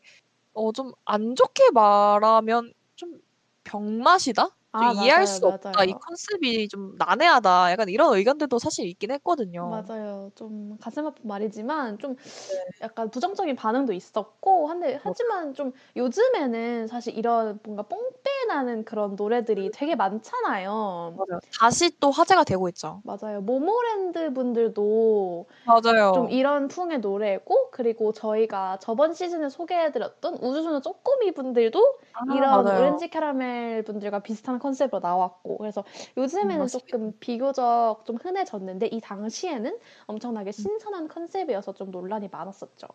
어, 0.60 0.72
좀 0.74 0.94
안 1.06 1.36
좋게 1.36 1.72
말하면 1.74 2.74
좀 2.96 3.20
병맛이다? 3.64 4.50
좀 4.78 4.88
아, 4.88 4.92
이해할 4.92 5.26
맞아요, 5.26 5.26
수 5.28 5.46
없다. 5.48 5.72
맞아요. 5.72 5.86
이 5.86 5.94
컨셉이 6.00 6.68
좀 6.68 6.96
난해하다. 6.98 7.72
약간 7.72 7.90
이런 7.90 8.16
의견들도 8.16 8.60
사실 8.60 8.86
있긴 8.88 9.12
했거든요. 9.12 9.86
맞아요. 9.88 10.32
좀 10.36 10.78
가슴 10.80 11.06
아픈 11.06 11.28
말이지만 11.28 11.98
좀 12.00 12.16
네. 12.48 12.64
약간 12.82 13.10
부정적인 13.12 13.56
반응도 13.58 13.94
있었고 13.94 14.68
한데 14.70 15.00
하지만 15.04 15.54
좀 15.54 15.74
요즘에는 15.98 16.88
사실 16.88 17.18
이런 17.18 17.60
뭔가 17.64 17.84
뽕빼 17.84 18.46
나는 18.48 18.86
그런 18.86 19.16
노래들이 19.16 19.72
되게 19.72 19.96
많잖아요. 19.96 21.16
맞아요. 21.16 21.40
다시 21.60 21.92
또 22.00 22.12
화제가 22.12 22.44
되고 22.44 22.68
있죠. 22.70 23.02
맞아요. 23.04 23.42
모모랜드 23.42 24.34
분들도 24.34 25.48
맞아요. 25.64 26.12
좀 26.14 26.30
이런 26.32 26.68
풍의 26.70 27.00
노래고 27.02 27.72
그리고 27.72 28.14
저희가 28.14 28.80
저번 28.80 29.14
시즌에 29.14 29.50
소개해 29.50 29.92
드렸던 29.92 30.36
우주소녀 30.36 30.82
쪼꼬미 30.82 31.34
분들도 31.34 32.00
아, 32.14 32.22
이런 32.28 32.50
맞아요. 32.50 32.70
오렌지 32.70 33.10
캐러멜 33.10 33.84
분들과 33.84 34.20
비슷한 34.22 34.59
컨셉으로 34.60 35.00
나왔고 35.00 35.58
그래서 35.58 35.84
요즘에는 36.18 36.56
음, 36.56 36.60
맞습니다. 36.60 36.88
조금 36.88 37.14
비교적 37.20 38.04
좀 38.06 38.18
흔해졌는데 38.18 38.88
이 38.88 39.00
당시에는 39.02 39.78
엄청나게 40.08 40.52
신선한 40.52 41.08
컨셉이어서 41.08 41.74
좀 41.74 41.92
논란이 41.92 42.30
많았었죠. 42.30 42.88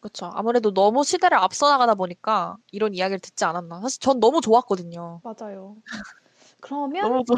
그렇죠. 0.00 0.26
아무래도 0.34 0.72
너무 0.72 1.02
시대를 1.02 1.38
앞서 1.38 1.68
나가다 1.70 1.94
보니까 1.94 2.56
이런 2.72 2.94
이야기를 2.94 3.20
듣지 3.20 3.44
않았나. 3.44 3.80
사실 3.80 4.00
전 4.00 4.20
너무 4.20 4.40
좋았거든요. 4.42 5.20
맞아요. 5.22 5.76
그러면 6.60 7.02
너무 7.08 7.24
좋아. 7.24 7.36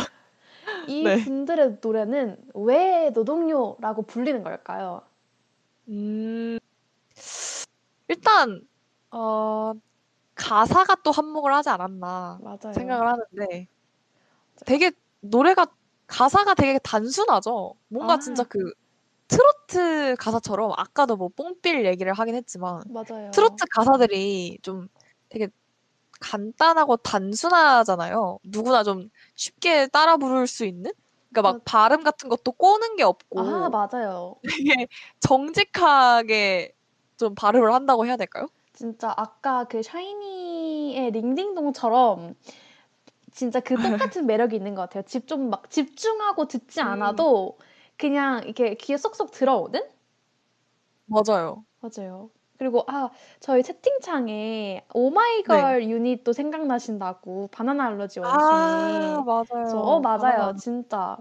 이 0.89 1.03
네. 1.05 1.17
분들의 1.25 1.79
노래는 1.83 2.39
왜 2.55 3.11
노동요라고 3.11 4.03
불리는 4.03 4.43
걸까요? 4.43 5.03
음, 5.89 6.59
일단, 8.09 8.61
어, 9.11 9.73
가사가 10.37 10.97
또 11.03 11.11
한몫을 11.11 11.53
하지 11.53 11.71
않았나 11.71 12.39
맞아요. 12.43 12.73
생각을 12.75 13.09
하는데 13.09 13.67
되게 14.65 14.93
노래가, 15.21 15.67
가사가 16.07 16.55
되게 16.55 16.79
단순하죠. 16.79 17.75
뭔가 17.89 18.15
아. 18.15 18.19
진짜 18.19 18.45
그 18.45 18.73
트로트 19.29 20.17
가사처럼 20.19 20.73
아까도 20.77 21.17
뭐 21.17 21.29
뽕필 21.35 21.85
얘기를 21.85 22.13
하긴 22.13 22.37
했지만 22.37 22.83
맞아요. 22.87 23.31
트로트 23.33 23.65
가사들이 23.73 24.59
좀 24.63 24.89
되게 25.29 25.49
간단하고 26.21 26.97
단순하잖아요. 26.99 28.39
누구나 28.45 28.85
좀 28.85 29.11
쉽게 29.35 29.89
따라 29.89 30.17
부를 30.17 30.47
수 30.47 30.65
있는? 30.65 30.93
그러니까 31.31 31.43
막 31.43 31.53
맞- 31.55 31.65
발음 31.65 32.05
같은 32.05 32.29
것도 32.29 32.53
꼬는 32.53 32.97
게 32.97 33.03
없고 33.03 33.41
아 33.41 33.69
맞아요. 33.69 34.37
되게 34.43 34.87
정직하게 35.21 36.75
좀 37.17 37.35
발음을 37.35 37.73
한다고 37.75 38.07
해야 38.07 38.17
될까요? 38.17 38.47
진짜 38.77 39.13
아까 39.17 39.65
그 39.65 39.83
샤이니의 39.83 41.11
링딩동처럼 41.11 42.37
진짜 43.33 43.61
그 43.61 43.77
똑같은 43.81 44.27
매력이 44.27 44.57
있는 44.57 44.75
것 44.75 44.83
같아요. 44.83 45.05
집 45.05 45.27
좀 45.29 45.51
막 45.51 45.71
집중하고 45.71 46.47
듣지 46.49 46.81
음. 46.81 46.83
않아도 46.83 47.59
그냥 47.99 48.43
이렇게 48.45 48.75
귀에 48.77 48.97
쏙쏙 48.97 49.31
들어오는? 49.33 49.81
맞아요. 51.07 51.65
맞아요. 51.81 52.31
그리고 52.59 52.85
아 52.89 53.11
저희 53.41 53.63
채팅창에 53.63 54.87
오마이걸 54.95 55.89
유닛도 55.91 56.33
생각나신다고 56.33 57.49
바나나 57.53 57.87
알러지 57.87 58.21
원숭이. 58.21 59.19
아, 59.19 59.23
맞아요. 59.27 59.45
그래서 59.63 59.81
어 59.81 60.01
맞아요. 60.01 60.53
바나나. 60.53 60.57
진짜 60.57 61.19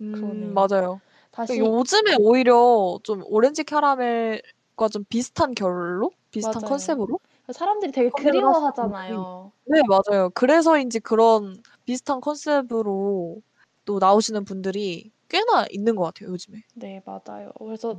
음, 0.00 0.52
그러네요. 0.52 0.54
맞아요. 0.54 1.00
다시 1.30 1.58
요즘에 1.58 2.16
오히려 2.20 2.98
좀 3.04 3.22
오렌지 3.26 3.64
캐러멜과 3.64 4.88
좀 4.92 5.04
비슷한 5.08 5.54
결로? 5.54 6.10
비슷한 6.38 6.62
맞아요. 6.62 6.68
컨셉으로? 6.68 7.20
사람들이 7.52 7.92
되게 7.92 8.10
그리워하잖아요. 8.10 9.52
네, 9.64 9.80
맞아요. 9.88 10.30
그래서인지 10.30 11.00
그런 11.00 11.62
비슷한 11.84 12.20
컨셉으로 12.20 13.42
또 13.84 13.98
나오시는 13.98 14.44
분들이 14.44 15.10
꽤나 15.28 15.66
있는 15.70 15.96
것 15.96 16.04
같아요, 16.04 16.30
요즘에. 16.30 16.62
네, 16.74 17.02
맞아요. 17.04 17.50
그래서 17.58 17.98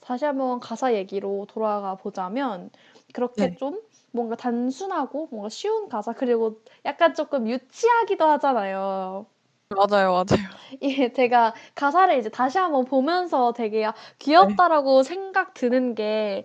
다시 0.00 0.24
한번 0.24 0.60
가사 0.60 0.94
얘기로 0.94 1.46
돌아가 1.48 1.94
보자면 1.96 2.70
그렇게 3.12 3.48
네. 3.48 3.56
좀 3.56 3.80
뭔가 4.12 4.36
단순하고 4.36 5.28
뭔가 5.30 5.48
쉬운 5.48 5.88
가사 5.88 6.12
그리고 6.12 6.60
약간 6.84 7.14
조금 7.14 7.48
유치하기도 7.48 8.24
하잖아요. 8.24 9.26
맞아요, 9.70 10.12
맞아요. 10.12 10.24
이게 10.80 11.12
제가 11.12 11.54
가사를 11.74 12.18
이제 12.18 12.28
다시 12.28 12.58
한번 12.58 12.84
보면서 12.84 13.52
되게 13.52 13.84
아, 13.84 13.94
귀엽다라고 14.18 15.02
생각 15.02 15.54
드는 15.54 15.94
게 15.94 16.44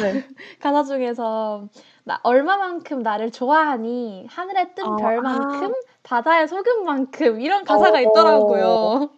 네. 0.00 0.22
가사 0.60 0.84
중에서 0.84 1.68
나 2.04 2.20
얼마만큼 2.22 3.00
나를 3.02 3.30
좋아하니 3.30 4.26
하늘에 4.28 4.74
뜬 4.74 4.84
아. 4.86 4.96
별만큼 4.96 5.72
바다의 6.02 6.48
소금만큼 6.48 7.40
이런 7.40 7.64
가사가 7.64 7.98
어. 7.98 8.02
있더라고요. 8.02 9.10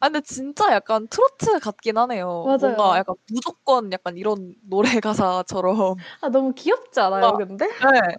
아 0.00 0.08
근데 0.08 0.20
진짜 0.22 0.72
약간 0.72 1.06
트로트 1.08 1.60
같긴 1.60 1.96
하네요. 1.98 2.44
맞아요. 2.44 2.76
뭔가 2.76 2.98
약간 2.98 3.14
무조건 3.30 3.92
약간 3.92 4.16
이런 4.16 4.54
노래 4.62 4.88
가사처럼. 5.04 5.96
아 6.20 6.28
너무 6.28 6.52
귀엽지 6.54 7.00
않아요, 7.00 7.26
와. 7.26 7.36
근데? 7.36 7.66
네. 7.66 8.16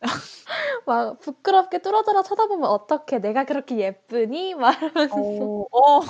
막 0.86 1.18
부끄럽게 1.20 1.80
뚫어져라 1.82 2.22
쳐다보면 2.22 2.68
어떡해 2.70 3.20
내가 3.20 3.44
그렇게 3.44 3.78
예쁘니? 3.78 4.54
막 4.54 4.80
이러면서 4.82 5.20
어. 5.20 5.66
어. 5.72 6.00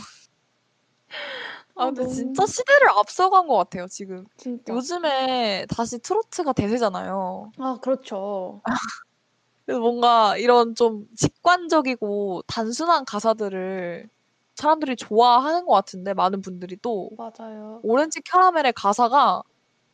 아 1.76 1.82
아, 1.82 1.86
근데 1.86 2.02
너무 2.02 2.14
진짜 2.14 2.46
시대를 2.46 2.88
앞서간 2.90 3.46
것 3.46 3.56
같아요, 3.56 3.86
지금. 3.88 4.24
진짜. 4.36 4.72
요즘에 4.72 5.66
다시 5.68 5.98
트로트가 5.98 6.52
대세잖아요. 6.54 7.52
아 7.58 7.78
그렇죠. 7.82 8.62
그래서 9.64 9.80
뭔가 9.80 10.36
이런 10.36 10.74
좀 10.74 11.06
직관적이고 11.16 12.42
단순한 12.46 13.04
가사들을 13.04 14.08
사람들이 14.54 14.96
좋아하는 14.96 15.66
것 15.66 15.74
같은데 15.74 16.14
많은 16.14 16.40
분들이 16.40 16.76
또 16.80 17.10
맞아요. 17.16 17.80
오렌지 17.82 18.20
캐러멜의 18.22 18.72
가사가 18.74 19.42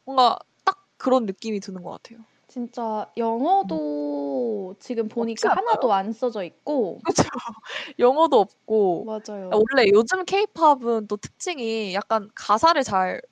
뭔가 0.05 0.38
딱 0.64 0.87
그런 0.99 1.27
느낌이 1.27 1.59
드는 1.61 1.83
것 1.83 1.90
같아요. 1.90 2.21
진짜 2.53 3.11
영어도 3.17 4.75
지금 4.79 5.07
없지 5.07 5.15
보니까 5.15 5.53
않나요? 5.53 5.67
하나도 5.69 5.93
안 5.93 6.12
써져 6.12 6.45
있고 6.45 7.01
그쵸. 7.03 7.23
영어도 7.99 8.41
없고 8.41 9.07
맞아요. 9.07 9.51
원래 9.53 9.88
요즘 9.91 10.25
케이팝은 10.27 11.07
또 11.09 11.17
특징이 11.17 11.95
약간 11.95 12.29
가사를 12.35 12.83
잘 12.83 13.23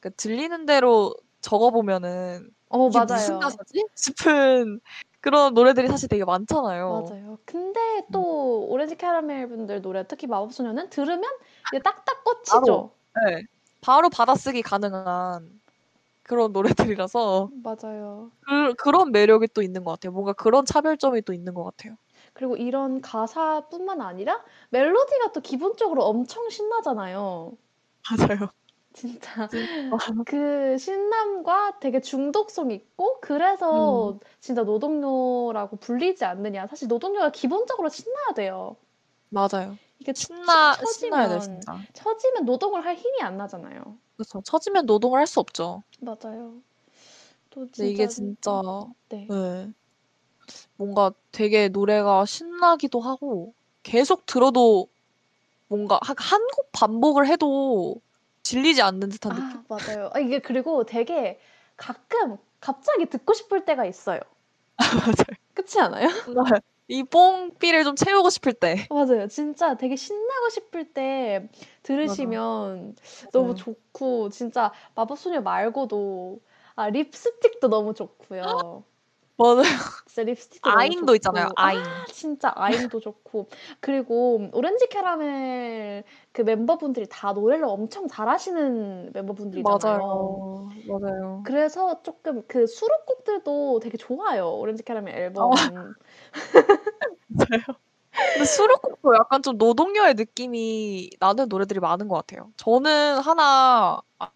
그 0.00 0.14
들리는 0.14 0.66
대로 0.66 1.14
적어 1.40 1.70
보면은 1.70 2.50
어 2.68 2.88
이게 2.88 2.98
맞아요. 2.98 3.06
무슨 3.06 3.38
가사지? 3.40 3.84
싶은 3.96 4.80
그런 5.20 5.54
노래들이 5.54 5.88
사실 5.88 6.08
되게 6.08 6.24
많잖아요. 6.24 7.08
맞아요. 7.08 7.38
근데 7.44 7.80
음. 7.80 8.12
또 8.12 8.66
오렌지 8.68 8.96
캐러멜 8.96 9.46
분들 9.48 9.82
노래 9.82 10.06
특히 10.06 10.26
마법소녀는 10.26 10.90
들으면 10.90 11.24
이게 11.72 11.82
딱딱 11.82 12.22
바로 12.24 12.60
꽂히죠. 12.60 12.90
네. 13.26 13.42
바로 13.80 14.08
받아쓰기 14.10 14.62
가능한 14.62 15.55
그런 16.26 16.52
노래들이라서 16.52 17.50
맞아요. 17.62 18.32
그 18.40 18.74
그런 18.76 19.12
매력이 19.12 19.48
또 19.54 19.62
있는 19.62 19.84
것 19.84 19.92
같아요. 19.92 20.12
뭔가 20.12 20.32
그런 20.34 20.64
차별점이 20.66 21.22
또 21.22 21.32
있는 21.34 21.54
것 21.54 21.64
같아요. 21.64 21.96
그리고 22.34 22.56
이런 22.56 23.00
가사뿐만 23.00 24.00
아니라 24.00 24.44
멜로디가 24.70 25.32
또 25.32 25.40
기본적으로 25.40 26.04
엄청 26.04 26.48
신나잖아요. 26.50 27.56
맞아요. 28.10 28.50
진짜. 28.92 29.48
그 30.26 30.78
신남과 30.78 31.78
되게 31.80 32.00
중독성 32.00 32.70
있고 32.70 33.20
그래서 33.20 34.12
음. 34.12 34.20
진짜 34.40 34.62
노동요라고 34.64 35.76
불리지 35.76 36.24
않느냐. 36.24 36.66
사실 36.66 36.88
노동요가 36.88 37.30
기본적으로 37.30 37.88
신나야 37.90 38.32
돼요. 38.34 38.76
맞아요. 39.28 39.78
이게 39.98 40.12
툭 40.12 40.34
신나 40.44 40.72
치고 40.72 40.92
신나야 40.92 41.28
처지면 41.28 41.40
진짜. 41.40 41.86
처지면 41.92 42.44
노동을 42.44 42.84
할 42.84 42.96
힘이 42.96 43.22
안 43.22 43.36
나잖아요. 43.36 43.98
그렇죠. 44.16 44.40
처지면 44.42 44.86
노동을 44.86 45.18
할 45.20 45.26
수 45.26 45.40
없죠. 45.40 45.82
맞아요. 45.98 46.62
또 47.50 47.66
근데 47.66 47.90
이게 47.90 48.06
진짜 48.06 48.60
진짜 48.62 48.86
네. 49.08 49.26
네. 49.28 49.72
뭔가 50.76 51.12
되게 51.32 51.68
노래가 51.68 52.24
신나기도 52.24 53.00
하고 53.00 53.54
계속 53.82 54.26
들어도 54.26 54.88
뭔가 55.68 55.98
한곡 56.02 56.70
반복을 56.72 57.26
해도 57.26 58.00
질리지 58.42 58.82
않는 58.82 59.08
듯한 59.08 59.34
느낌? 59.34 59.60
아 59.60 59.64
맞아요. 59.68 60.10
아 60.12 60.20
이게 60.20 60.38
그리고 60.38 60.84
되게 60.84 61.40
가끔 61.76 62.36
갑자기 62.60 63.06
듣고 63.06 63.32
싶을 63.34 63.64
때가 63.64 63.84
있어요. 63.86 64.20
맞아요. 64.76 65.36
그렇지 65.54 65.80
않아요? 65.80 66.06
뭔가 66.26 66.60
이 66.88 67.02
뽕삐를 67.02 67.84
좀 67.84 67.96
채우고 67.96 68.30
싶을 68.30 68.52
때. 68.52 68.86
맞아요. 68.90 69.26
진짜 69.28 69.76
되게 69.76 69.96
신나고 69.96 70.48
싶을 70.50 70.92
때 70.92 71.48
들으시면 71.82 72.96
너무 73.32 73.48
맞아요. 73.48 73.54
좋고 73.54 74.28
진짜 74.30 74.72
마법소녀 74.94 75.40
말고도 75.40 76.40
아 76.76 76.88
립스틱도 76.90 77.68
너무 77.68 77.94
좋고요. 77.94 78.42
맞아요. 79.38 79.62
너무 80.62 80.76
아잉도 80.78 81.14
있잖아요. 81.16 81.48
좋고 81.48 81.60
아잉. 81.60 81.80
아 81.80 82.04
진짜 82.06 82.52
아잉도 82.54 83.00
좋고 83.00 83.48
그리고 83.80 84.48
오렌지 84.52 84.86
캐러멜 84.88 86.04
그 86.32 86.40
멤버분들이 86.42 87.06
다 87.10 87.32
노래를 87.32 87.64
엄청 87.66 88.08
잘하시는 88.08 89.12
멤버분들이잖아요. 89.12 89.98
맞아요. 89.98 90.68
맞아요. 90.86 91.42
그래서 91.44 92.02
조금 92.02 92.42
그 92.48 92.66
수록곡들도 92.66 93.80
되게 93.80 93.98
좋아요. 93.98 94.50
오렌지 94.52 94.82
캐러멜 94.82 95.12
앨범. 95.12 95.44
어. 95.44 95.50
맞아요. 97.28 97.62
근데 98.32 98.44
수록곡도 98.46 99.14
약간 99.16 99.42
좀 99.42 99.58
노동요의 99.58 100.14
느낌이 100.14 101.10
나는 101.20 101.48
노래들이 101.48 101.80
많은 101.80 102.08
것 102.08 102.14
같아요. 102.16 102.50
저는 102.56 103.18
하나 103.18 104.00
아 104.18 104.30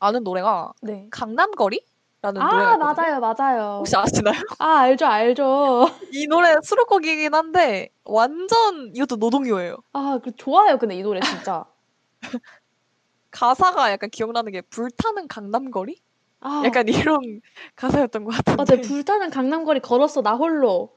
아는 0.00 0.22
노래가 0.24 0.72
네. 0.82 1.06
강남거리 1.10 1.84
라는 2.20 2.42
아 2.42 2.46
노래가. 2.46 2.76
맞아요, 2.94 3.20
맞아요. 3.20 3.76
혹시 3.78 3.96
아시나요? 3.96 4.40
아 4.58 4.78
알죠, 4.80 5.06
알죠. 5.06 5.86
이 6.12 6.26
노래 6.26 6.56
수록곡이긴 6.62 7.32
한데 7.34 7.90
완전 8.04 8.90
이것도 8.94 9.16
노동요예요. 9.16 9.76
아 9.92 10.18
그 10.22 10.34
좋아요. 10.36 10.78
근데 10.78 10.96
이 10.96 11.02
노래 11.02 11.20
진짜. 11.20 11.64
가사가 13.30 13.92
약간 13.92 14.10
기억나는 14.10 14.52
게 14.52 14.62
불타는 14.62 15.28
강남거리? 15.28 16.00
아. 16.40 16.62
약간 16.64 16.88
이런 16.88 17.40
가사였던 17.76 18.24
것 18.24 18.30
같은데. 18.36 18.76
맞아요. 18.76 18.82
불타는 18.88 19.30
강남거리 19.30 19.80
걸었어 19.80 20.22
나 20.22 20.34
홀로. 20.34 20.96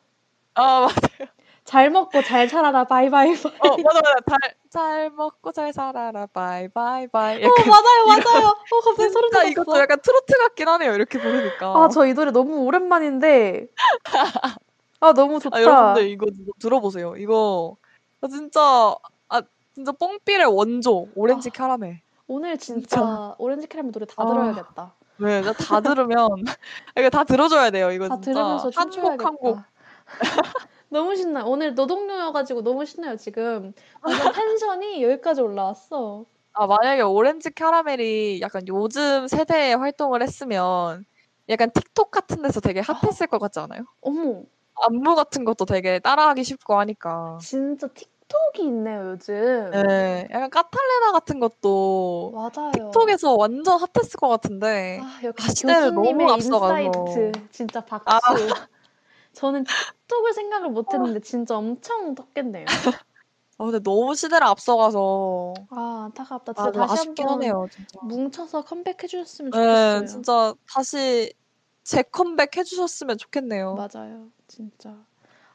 아 0.56 0.82
맞아요. 0.82 1.32
잘 1.64 1.90
먹고 1.90 2.22
잘 2.24 2.50
살아라 2.50 2.84
bye 2.86 3.34
bye 3.36 3.46
bye. 3.46 3.60
어 3.60 3.78
맞아 3.84 4.02
맞아. 4.02 4.16
잘, 4.30 4.56
잘 4.70 5.10
먹고 5.12 5.52
잘 5.52 5.72
살아라 5.72 6.26
bye 6.28 7.08
bye 7.08 7.23
bye. 7.23 7.44
어 7.46 7.48
맞아요, 7.50 8.06
맞아요. 8.08 8.48
어 8.72 8.80
갑자기 8.84 9.10
소름 9.10 9.30
돋았어. 9.32 9.48
이것도 9.48 9.78
약간 9.80 10.00
트로트 10.02 10.38
같긴 10.38 10.68
하네요. 10.68 10.94
이렇게 10.96 11.20
부르니까. 11.20 11.68
아 11.84 11.88
저 11.90 12.06
이 12.08 12.14
노래 12.14 12.32
너무 12.32 12.64
오랜만인데. 12.66 13.68
아 15.00 15.14
너무 15.14 15.40
좋다. 15.40 15.58
아 15.58 15.62
여러분들 15.62 16.10
이거 16.10 16.26
들어보세요. 16.60 17.16
이거 17.18 17.78
아, 18.22 18.28
진짜 18.28 18.96
아 19.30 19.42
진짜 19.74 19.92
뽕삘의 19.92 20.46
원조 20.46 21.08
오렌지 21.16 21.50
아. 21.50 21.52
캐러멜. 21.54 22.02
오늘 22.28 22.58
진짜, 22.58 22.98
진짜. 22.98 23.36
오렌지 23.38 23.68
캐러멜 23.68 23.92
노래 23.92 24.06
다 24.06 24.14
아. 24.18 24.26
들어야겠다. 24.26 24.94
네, 25.18 25.42
나다 25.42 25.82
들으면 25.82 26.30
이거 26.98 27.10
다 27.12 27.24
들어줘야 27.24 27.70
돼요. 27.70 27.92
이거 27.92 28.10
다 28.10 28.16
진짜 28.20 28.34
들으면서 28.34 28.72
한 28.76 28.90
곡. 28.90 29.26
한 29.26 29.36
곡. 29.36 29.60
너무 30.92 31.16
신나요. 31.16 31.46
오늘 31.46 31.74
노동요여가지고 31.74 32.64
너무 32.64 32.86
신나요 32.86 33.16
지금. 33.16 33.74
완전 34.02 34.32
텐션이 34.36 35.02
여기까지 35.02 35.42
올라왔어. 35.42 36.26
아 36.54 36.68
만약에 36.68 37.02
오렌지 37.02 37.50
캐러멜이 37.50 38.42
약간 38.42 38.64
요즘 38.68 39.26
세대에 39.28 39.74
활동을 39.74 40.22
했으면 40.22 41.06
약간 41.48 41.72
틱톡 41.72 42.12
같은 42.12 42.42
데서 42.42 42.60
되게 42.60 42.82
hot했을 42.82 43.28
것 43.28 43.40
같지 43.40 43.60
않아요? 43.60 43.86
어머 44.02 44.44
안무 44.84 45.16
같은 45.16 45.46
것도 45.46 45.64
되게 45.64 46.00
따라하기 46.00 46.44
쉽고 46.44 46.78
하니까. 46.80 47.38
진짜 47.42 47.88
틱톡이 47.88 48.64
있네요 48.64 49.12
요즘. 49.12 49.72
네, 49.72 50.28
약간 50.30 50.50
까탈레나 50.50 51.14
같은 51.14 51.40
것도 51.40 52.34
맞아요. 52.36 52.92
틱톡에서 52.92 53.36
완전 53.36 53.80
hot했을 53.80 54.20
것 54.20 54.28
같은데. 54.28 55.00
아 55.02 55.22
역시 55.24 55.48
아, 55.48 55.54
시대를 55.54 55.94
너무 55.94 56.04
교수님의 56.04 56.34
앞서가서. 56.34 56.76
insight 56.76 57.32
진짜 57.52 57.80
박수. 57.80 58.10
아. 58.14 58.20
저는 59.34 59.64
틱톡을 60.08 60.34
생각을 60.34 60.70
못 60.70 60.94
했는데 60.94 61.20
진짜 61.20 61.58
엄청 61.58 62.16
떴겠네요. 62.16 62.66
아 63.58 63.66
근데 63.66 63.80
너무 63.80 64.16
시대를 64.16 64.46
앞서가서 64.48 65.54
아 65.70 66.04
안타깝다. 66.06 66.52
아, 66.52 66.56
진짜 66.56 66.72
좀 66.72 66.82
다시 66.82 66.94
아쉽긴 66.94 67.28
한번 67.30 67.42
하네요, 67.42 67.68
진짜. 67.72 68.00
뭉쳐서 68.02 68.64
컴백해 68.64 69.08
주셨으면 69.08 69.52
좋겠어요. 69.52 70.02
네, 70.02 70.08
진짜 70.08 70.54
다시 70.74 71.34
재컴백 71.84 72.58
해주셨으면 72.58 73.18
좋겠네요. 73.18 73.76
맞아요. 73.76 74.30
진짜. 74.48 74.96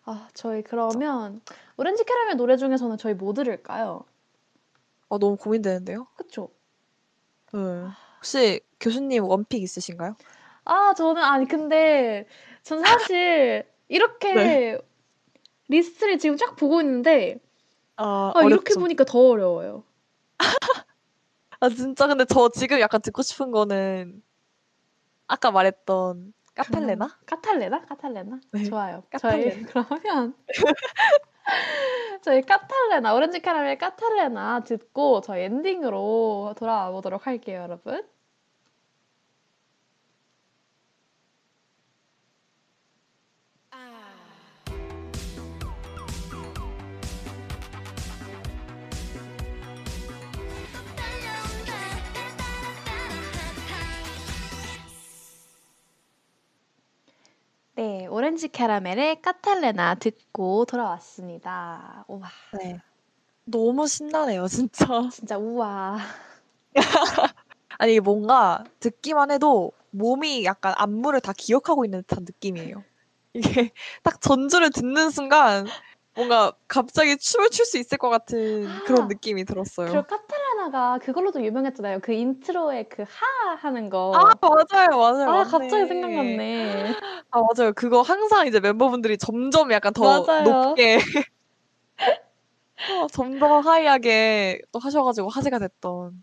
아 0.05 0.29
저희 0.35 0.63
그러면 0.63 1.41
오렌지 1.77 2.05
캐러멜 2.05 2.35
노래 2.35 2.57
중에서는 2.57 2.97
저희 2.97 3.15
뭐 3.15 3.33
들을까요? 3.35 4.05
아 5.09 5.19
너무 5.19 5.37
고민되는데요. 5.37 6.07
그쵸? 6.17 6.51
네. 7.53 7.61
혹시 8.19 8.61
교수님 8.81 9.25
원픽 9.25 9.63
있으신가요? 9.63 10.17
아 10.65 10.95
저는 10.95 11.23
아니 11.23 11.47
근데 11.47 12.27
전 12.67 12.81
사실 12.81 13.65
이렇게 13.87 14.35
네. 14.35 14.79
리스트를 15.69 16.19
지금 16.19 16.37
쫙 16.37 16.57
보고 16.57 16.81
있는데 16.81 17.39
아, 17.95 18.33
아, 18.35 18.43
이렇게. 18.43 18.75
보니까 18.75 19.05
더 19.05 19.21
어려워요. 19.21 19.85
아 21.61 21.69
진짜 21.69 22.09
근데 22.09 22.25
저 22.25 22.49
지금 22.49 22.81
약간 22.81 23.01
듣고 23.01 23.23
싶은 23.23 23.53
거는 23.53 24.21
아까 25.29 25.53
말했던 25.53 26.35
카펠레나? 26.57 27.19
카탈레나? 27.25 27.85
카탈레나? 27.85 28.41
네. 28.51 28.65
좋아요. 28.65 29.05
카탈레나. 29.13 29.51
저희 29.53 29.63
그러면 29.71 30.35
저희 32.23 32.43
카탈레나 32.43 33.15
오렌지 33.15 33.39
캐러멜 33.39 33.79
카탈레나 33.79 34.65
듣고 34.65 35.21
저희 35.21 35.43
엔딩으로 35.43 36.57
돌아와 36.59 36.91
보도록 36.91 37.29
할게요, 37.29 37.61
여러분. 37.63 38.05
오렌지 58.09 58.49
캐러멜의 58.49 59.21
카탈레나 59.21 59.97
듣고 59.97 60.65
돌아왔습니다. 60.65 62.05
우와, 62.09 62.29
네. 62.59 62.79
너무 63.45 63.87
신나네요, 63.87 64.49
진짜. 64.49 64.87
진짜 65.13 65.37
우와. 65.37 65.99
아니, 67.79 68.01
뭔가 68.01 68.65
듣기만 68.81 69.31
해도 69.31 69.73
몸이 69.91 70.45
약간 70.45 70.75
안무를 70.77 71.21
다 71.21 71.33
기억하고 71.37 71.85
있는 71.85 72.03
듯한 72.03 72.25
느낌이에요. 72.25 72.83
이게 73.35 73.71
딱 74.03 74.21
전주를 74.21 74.71
듣는 74.71 75.11
순간 75.11 75.67
뭔가 76.17 76.53
갑자기 76.69 77.17
춤을 77.19 77.51
출 77.51 77.67
수 77.67 77.79
있을 77.79 77.99
것 77.99 78.11
같은 78.11 78.81
아, 78.81 78.81
그런 78.85 79.07
느낌이 79.09 79.45
들었어요. 79.45 79.89
그리고 79.93 80.07
카탈레나가 80.09 80.99
그걸로도 81.01 81.45
유명했잖아요. 81.45 82.01
그 82.01 82.13
intro에 82.13 82.85
그 82.89 83.03
하 83.05 83.55
하는 83.57 83.91
아, 84.13 84.19
거. 84.21 84.33
맞아요, 84.41 84.99
맞아요. 84.99 85.31
아, 85.31 85.45
갑자기 85.45 85.87
맞네. 85.87 85.87
생각났네. 85.87 86.95
아, 87.31 87.41
맞아요. 87.43 87.73
그거 87.75 88.03
항상 88.03 88.47
이제 88.47 88.61
멤버분들이 88.61 89.19
점점 89.19 89.73
약간 89.73 89.93
더 89.93 90.27
맞아요. 90.27 90.27
높게, 90.39 90.97
어, 92.87 93.07
점점 93.09 93.67
하이하게 93.67 94.61
또 94.73 94.79
하셔가지고 94.79 95.29
화제가 95.29 95.59
됐던. 95.59 96.23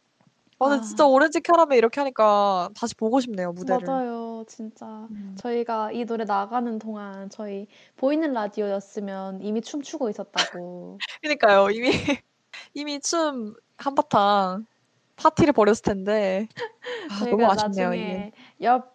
아, 0.60 0.70
근데 0.70 0.84
진짜 0.86 1.04
아, 1.04 1.08
오렌지 1.08 1.42
캐러멜 1.42 1.78
이렇게 1.78 2.00
하니까 2.00 2.70
다시 2.76 2.96
보고 2.96 3.20
싶네요, 3.20 3.52
무대를. 3.52 3.86
맞아요. 3.86 4.44
진짜. 4.48 4.86
음. 4.86 5.36
저희가 5.38 5.92
이 5.92 6.06
노래 6.06 6.26
나가는 6.26 6.80
동안 6.80 7.30
저희 7.30 7.68
보이는 7.98 8.32
라디오였으면 8.34 9.42
이미 9.42 9.62
춤추고 9.62 10.10
있었다고. 10.10 10.98
그러니까요. 11.22 11.70
이미 11.72 11.92
이미 12.74 13.00
춤 13.00 13.56
한바탕 13.78 14.66
파티를 15.16 15.54
벌였을 15.54 15.84
텐데. 15.84 16.48
아, 17.12 17.26
너무 17.26 17.38
저희가 17.38 17.52
아쉽네요, 17.54 17.94
이게. 17.94 18.04
나중에 18.04 18.32
옆 18.62 18.94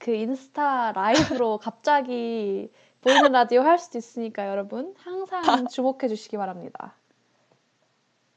그 0.00 0.12
인스타 0.12 0.92
라이브로 0.92 1.58
갑자기 1.62 2.70
보이는 3.02 3.30
라디오 3.32 3.60
할 3.60 3.78
수도 3.78 3.98
있으니까 3.98 4.48
여러분 4.48 4.94
항상 4.98 5.68
주목해 5.68 6.08
주시기 6.08 6.36
바랍니다. 6.36 6.94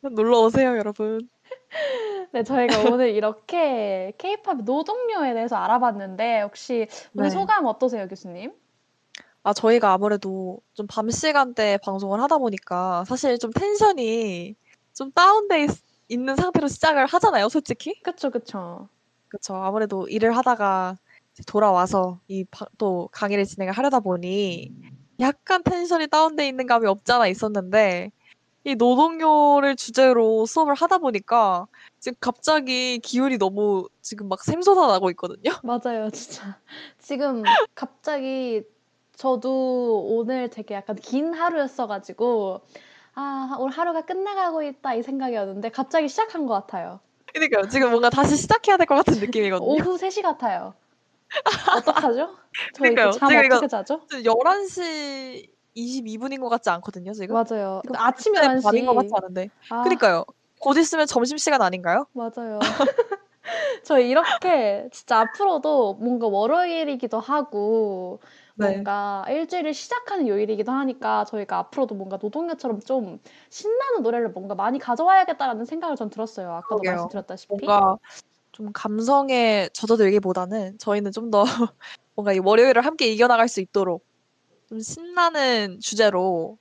놀러 0.02 0.42
오세요, 0.42 0.78
여러분. 0.78 1.30
네, 2.34 2.44
저희가 2.44 2.74
오늘 2.98 3.10
이렇게 3.12 4.14
K-팝 4.18 4.64
노동요에 4.64 5.34
대해서 5.34 5.56
알아봤는데 5.58 6.42
혹시 6.42 6.88
오늘 7.16 7.30
네. 7.30 7.30
소감 7.30 7.66
어떠세요, 7.66 8.08
교수님? 8.08 8.54
아, 9.44 9.54
저희가 9.54 9.92
아무래도 9.94 10.62
좀 10.74 10.88
밤 10.88 11.10
시간대 11.10 11.78
방송을 11.84 12.22
하다 12.22 12.38
보니까 12.38 13.04
사실 13.06 13.38
좀 13.40 13.52
텐션이 13.52 14.56
좀 14.94 15.12
다운돼 15.12 15.64
있, 15.66 15.70
있는 16.10 16.36
상태로 16.36 16.68
시작을 16.68 17.06
하잖아요, 17.08 17.50
솔직히. 17.50 18.02
그쵸, 18.04 18.30
그쵸. 18.32 18.88
그쵸. 19.28 19.56
아무래도 19.56 20.08
일을 20.08 20.36
하다가 20.38 20.96
돌아와서 21.48 22.20
이 22.28 22.46
또 22.78 23.10
강의를 23.12 23.46
진행을 23.46 23.74
하려다 23.74 24.00
보니 24.00 24.72
약간 25.20 25.64
텐션이 25.64 26.08
다운돼 26.08 26.48
있는 26.48 26.68
감이 26.68 26.86
없지 26.88 27.12
않아 27.12 27.28
있었는데 27.28 28.12
이 28.66 28.76
노동요를 28.76 29.76
주제로 29.76 30.46
수업을 30.46 30.74
하다 30.76 31.00
보니까 31.00 31.68
지금 32.00 32.16
갑자기 32.22 33.00
기운이 33.00 33.38
너무 33.38 33.88
지금 34.02 34.30
막 34.30 34.42
샘솟아 34.44 34.88
나고 34.88 35.10
있거든요. 35.12 35.52
맞아요, 35.64 36.10
진짜. 36.12 36.58
지금 37.00 37.44
갑자기 37.76 38.64
저도 39.16 40.06
오늘 40.08 40.50
되게 40.50 40.76
약간 40.76 40.96
긴 40.96 41.34
하루였어가지고 41.34 42.62
아, 43.16 43.56
오늘 43.60 43.74
하루가 43.78 44.02
끝나가고 44.02 44.64
있다 44.64 44.96
이 44.96 45.04
생각이었는데 45.04 45.70
갑자기 45.70 46.08
시작한 46.08 46.46
것 46.48 46.54
같아요. 46.54 47.00
그러니까요. 47.34 47.68
지금 47.68 47.90
뭔가 47.90 48.10
다시 48.10 48.38
시작해야 48.38 48.78
될 48.78 48.86
것 48.86 48.96
같은 48.96 49.20
느낌이거든요. 49.20 49.68
오후 49.70 49.98
3시 49.98 50.22
같아요. 50.22 50.74
어떡하죠? 51.78 52.36
저희 52.76 52.94
그러니까요. 52.96 53.10
그잠 53.12 53.30
지금 53.30 53.44
이거 53.46 53.56
어떻게 53.56 53.68
자죠? 53.68 54.02
11시 54.12 55.50
22분인 55.76 56.40
것 56.40 56.50
같지 56.50 56.70
않거든요, 56.70 57.14
지금? 57.14 57.34
맞아요. 57.36 57.82
근데 57.86 57.98
아침 58.00 58.34
네, 58.34 58.42
밤인 58.62 58.86
것 58.86 58.94
같지 58.96 59.10
11시. 59.10 59.18
않은데. 59.18 59.50
아, 59.70 59.84
그러니까요. 59.84 60.26
곧 60.60 60.78
있으면 60.78 61.08
점심시간 61.08 61.62
아닌가요? 61.62 62.06
맞아요. 62.14 62.60
저희 63.84 64.10
이렇게 64.10 64.88
진짜 64.92 65.20
앞으로도 65.20 65.96
뭔가 65.96 66.28
월요일이기도 66.28 67.20
하고 67.20 68.20
네. 68.56 68.68
뭔가 68.70 69.26
일주일을 69.28 69.74
시작하는 69.74 70.28
요일이기도 70.28 70.72
하니까 70.72 71.26
저희가 71.26 71.58
앞으로도 71.58 71.96
뭔가 71.96 72.18
노동요처럼 72.22 72.80
좀 72.82 73.20
신나는 73.50 74.04
노래를 74.04 74.30
뭔가 74.30 74.56
많이 74.56 74.80
가져와야겠다라는 74.80 75.66
생각을 75.66 75.96
전 75.98 76.10
들었어요. 76.10 76.52
아까도 76.52 76.78
그러게요. 76.78 76.92
말씀드렸다시피. 76.94 77.66
뭔가 77.66 77.98
좀 78.54 78.72
감성에 78.72 79.70
젖어들기보다는 79.74 80.78
저희는 80.78 81.12
좀 81.12 81.32
더 81.32 81.44
뭔가 82.16 82.32
이 82.32 82.40
월요일을 82.40 82.86
함께 82.86 83.08
이겨나갈 83.08 83.48
수 83.48 83.60
있도록 83.60 84.06
좀 84.74 84.80
신나는 84.80 85.80
주제로 85.82 86.58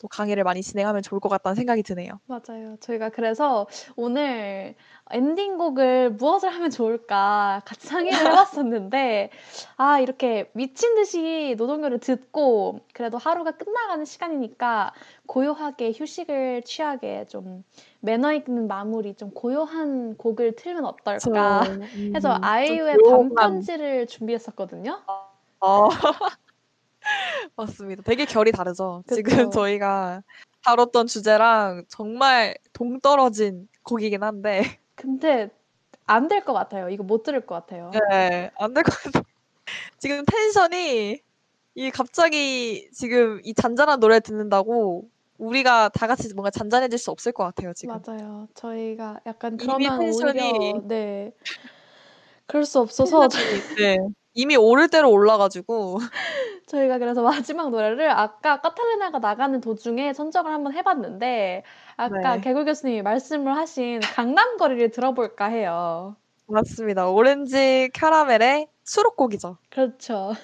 또 0.00 0.06
강의를 0.06 0.44
많이 0.44 0.62
진행하면 0.62 1.02
좋을 1.02 1.18
것 1.20 1.28
같다는 1.28 1.56
생각이 1.56 1.82
드네요. 1.82 2.20
맞아요. 2.26 2.76
저희가 2.78 3.08
그래서 3.08 3.66
오늘 3.96 4.76
엔딩곡을 5.10 6.10
무엇을 6.12 6.48
하면 6.50 6.70
좋을까 6.70 7.62
같이 7.64 7.88
상의를 7.88 8.12
해봤었는데, 8.62 9.30
아, 9.78 9.98
이렇게 9.98 10.48
미친 10.52 10.94
듯이 10.94 11.56
노동요를 11.58 11.98
듣고, 11.98 12.78
그래도 12.92 13.18
하루가 13.18 13.50
끝나가는 13.50 14.04
시간이니까 14.04 14.92
고요하게 15.26 15.92
휴식을 15.96 16.62
취하게 16.64 17.26
좀 17.26 17.64
매너 17.98 18.32
있는 18.32 18.68
마무리, 18.68 19.14
좀 19.14 19.32
고요한 19.32 20.16
곡을 20.16 20.54
틀면 20.54 20.84
어떨까 20.84 21.62
해서 22.14 22.36
음, 22.36 22.44
아이유의 22.44 22.94
좀 22.94 23.02
조용한- 23.02 23.34
반편지를 23.34 24.06
준비했었거든요. 24.06 25.00
어. 25.60 25.88
맞습니다. 27.56 28.02
되게 28.02 28.24
결이 28.24 28.52
다르죠. 28.52 29.02
지금 29.08 29.36
그쵸. 29.36 29.50
저희가 29.50 30.22
다뤘던 30.64 31.06
주제랑 31.06 31.84
정말 31.88 32.56
동떨어진 32.72 33.68
곡이긴 33.82 34.22
한데, 34.22 34.78
근데 34.94 35.50
안 36.06 36.28
될 36.28 36.44
것 36.44 36.52
같아요. 36.52 36.88
이거 36.88 37.02
못 37.04 37.22
들을 37.22 37.44
것 37.46 37.54
같아요. 37.54 37.90
네, 38.10 38.50
안 38.58 38.74
될 38.74 38.82
것 38.82 38.92
같아요. 39.02 39.22
지금 39.98 40.24
텐션이 40.24 41.20
이 41.74 41.90
갑자기 41.90 42.88
지금 42.92 43.40
이 43.44 43.52
잔잔한 43.54 44.00
노래 44.00 44.20
듣는다고 44.20 45.08
우리가 45.38 45.90
다 45.90 46.06
같이 46.06 46.32
뭔가 46.34 46.50
잔잔해질 46.50 46.98
수 46.98 47.10
없을 47.10 47.32
것 47.32 47.44
같아요, 47.44 47.72
지금. 47.74 48.00
맞아요. 48.04 48.48
저희가 48.54 49.20
약간 49.26 49.56
그러면 49.56 49.98
텐션이 50.00 50.40
오히려 50.40 50.82
네. 50.86 51.32
그럴 52.46 52.64
수 52.64 52.78
없어서 52.80 53.28
저- 53.28 53.38
텐션이, 53.38 53.76
네, 53.76 53.96
이미 54.36 54.54
오를 54.54 54.88
대로 54.88 55.10
올라가지고 55.10 55.98
저희가 56.66 56.98
그래서 56.98 57.22
마지막 57.22 57.70
노래를 57.70 58.10
아까 58.10 58.60
카탈리나가 58.60 59.18
나가는 59.18 59.60
도중에 59.60 60.12
선정을 60.12 60.52
한번 60.52 60.74
해봤는데 60.74 61.64
아까 61.96 62.34
네. 62.36 62.40
개굴 62.42 62.66
교수님이 62.66 63.02
말씀을 63.02 63.56
하신 63.56 64.00
강남 64.00 64.58
거리를 64.58 64.90
들어볼까 64.90 65.46
해요. 65.46 66.16
맞습니다. 66.48 67.08
오렌지 67.08 67.88
캐러멜의 67.94 68.68
수록곡이죠. 68.84 69.56
그렇죠. 69.70 70.34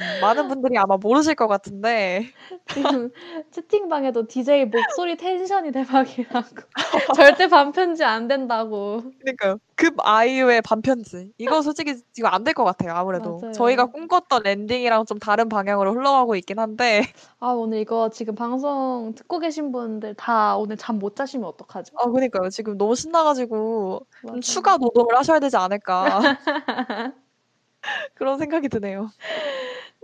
음, 0.00 0.20
많은 0.20 0.46
분들이 0.48 0.78
아마 0.78 0.96
모르실 0.96 1.34
것 1.34 1.48
같은데 1.48 2.26
지금 2.72 3.10
채팅방에도 3.50 4.28
DJ 4.28 4.66
목소리 4.66 5.16
텐션이 5.16 5.72
대박이라고 5.72 6.46
절대 7.16 7.48
밤편지 7.48 8.04
안 8.04 8.28
된다고. 8.28 9.02
그러니까요. 9.20 9.58
급 9.74 9.94
아이유의 9.98 10.62
밤편지. 10.62 11.32
이거 11.38 11.62
솔직히 11.62 11.96
지금 12.12 12.30
안 12.32 12.44
될 12.44 12.54
것 12.54 12.64
같아요. 12.64 12.92
아무래도 12.94 13.38
맞아요. 13.40 13.52
저희가 13.52 13.86
꿈꿨던 13.86 14.42
엔딩이랑 14.44 15.04
좀 15.06 15.18
다른 15.18 15.48
방향으로 15.48 15.92
흘러가고 15.94 16.36
있긴 16.36 16.58
한데 16.60 17.02
아 17.40 17.48
오늘 17.48 17.78
이거 17.78 18.08
지금 18.10 18.34
방송 18.34 19.14
듣고 19.16 19.38
계신 19.40 19.72
분들 19.72 20.14
다 20.14 20.56
오늘 20.56 20.76
잠 20.76 20.98
못 20.98 21.16
자시면 21.16 21.48
어떡하죠? 21.48 21.94
아 21.98 22.06
그러니까요. 22.10 22.50
지금 22.50 22.76
너무 22.78 22.94
신나가지고. 22.96 24.06
추가 24.42 24.76
노동을 24.76 25.16
하셔야 25.16 25.38
되지 25.40 25.56
않을까 25.56 26.20
그런 28.14 28.38
생각이 28.38 28.68
드네요. 28.68 29.10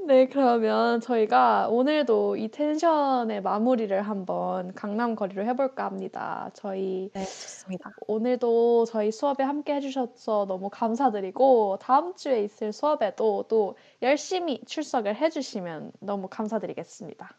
네, 0.07 0.29
그러면 0.29 1.01
저희가 1.01 1.69
오늘도 1.69 2.37
이 2.37 2.49
텐션의 2.49 3.41
마무리를 3.41 4.03
한번 4.03 4.75
강남 4.75 5.15
거리로 5.15 5.47
해볼까 5.47 5.87
합니다. 5.87 6.51
저희 6.53 7.11
네, 7.15 7.25
좋습니다. 7.25 7.91
오늘도 8.07 8.85
저희 8.85 9.11
수업에 9.11 9.43
함께 9.43 9.75
해주셔서 9.77 10.45
너무 10.47 10.69
감사드리고 10.69 11.79
다음 11.81 12.15
주에 12.17 12.45
있을 12.45 12.75
수업에도 12.75 13.47
또 13.49 13.79
열심히 14.03 14.61
출석을 14.67 15.17
해주시면 15.17 15.93
너무 16.01 16.29
감사드리겠습니다. 16.29 17.39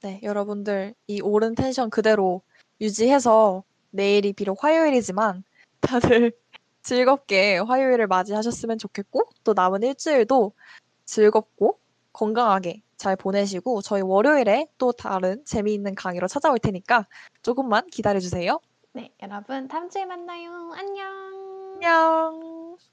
네, 0.00 0.18
여러분들 0.24 0.94
이 1.06 1.20
오른 1.20 1.54
텐션 1.54 1.88
그대로 1.88 2.42
유지해서 2.80 3.62
내일이 3.90 4.32
비록 4.32 4.64
화요일이지만 4.64 5.44
다들 5.78 6.32
즐겁게 6.82 7.58
화요일을 7.58 8.08
맞이하셨으면 8.08 8.78
좋겠고 8.78 9.22
또 9.44 9.52
남은 9.54 9.84
일주일도 9.84 10.52
즐겁고 11.04 11.78
건강하게 12.12 12.82
잘 12.96 13.16
보내시고 13.16 13.82
저희 13.82 14.02
월요일에 14.02 14.68
또 14.78 14.92
다른 14.92 15.44
재미있는 15.44 15.94
강의로 15.94 16.28
찾아올 16.28 16.58
테니까 16.58 17.06
조금만 17.42 17.86
기다려주세요. 17.88 18.60
네, 18.92 19.10
여러분 19.22 19.68
다음 19.68 19.88
주에 19.88 20.04
만나요. 20.04 20.72
안녕. 20.74 21.08
안녕. 21.82 22.91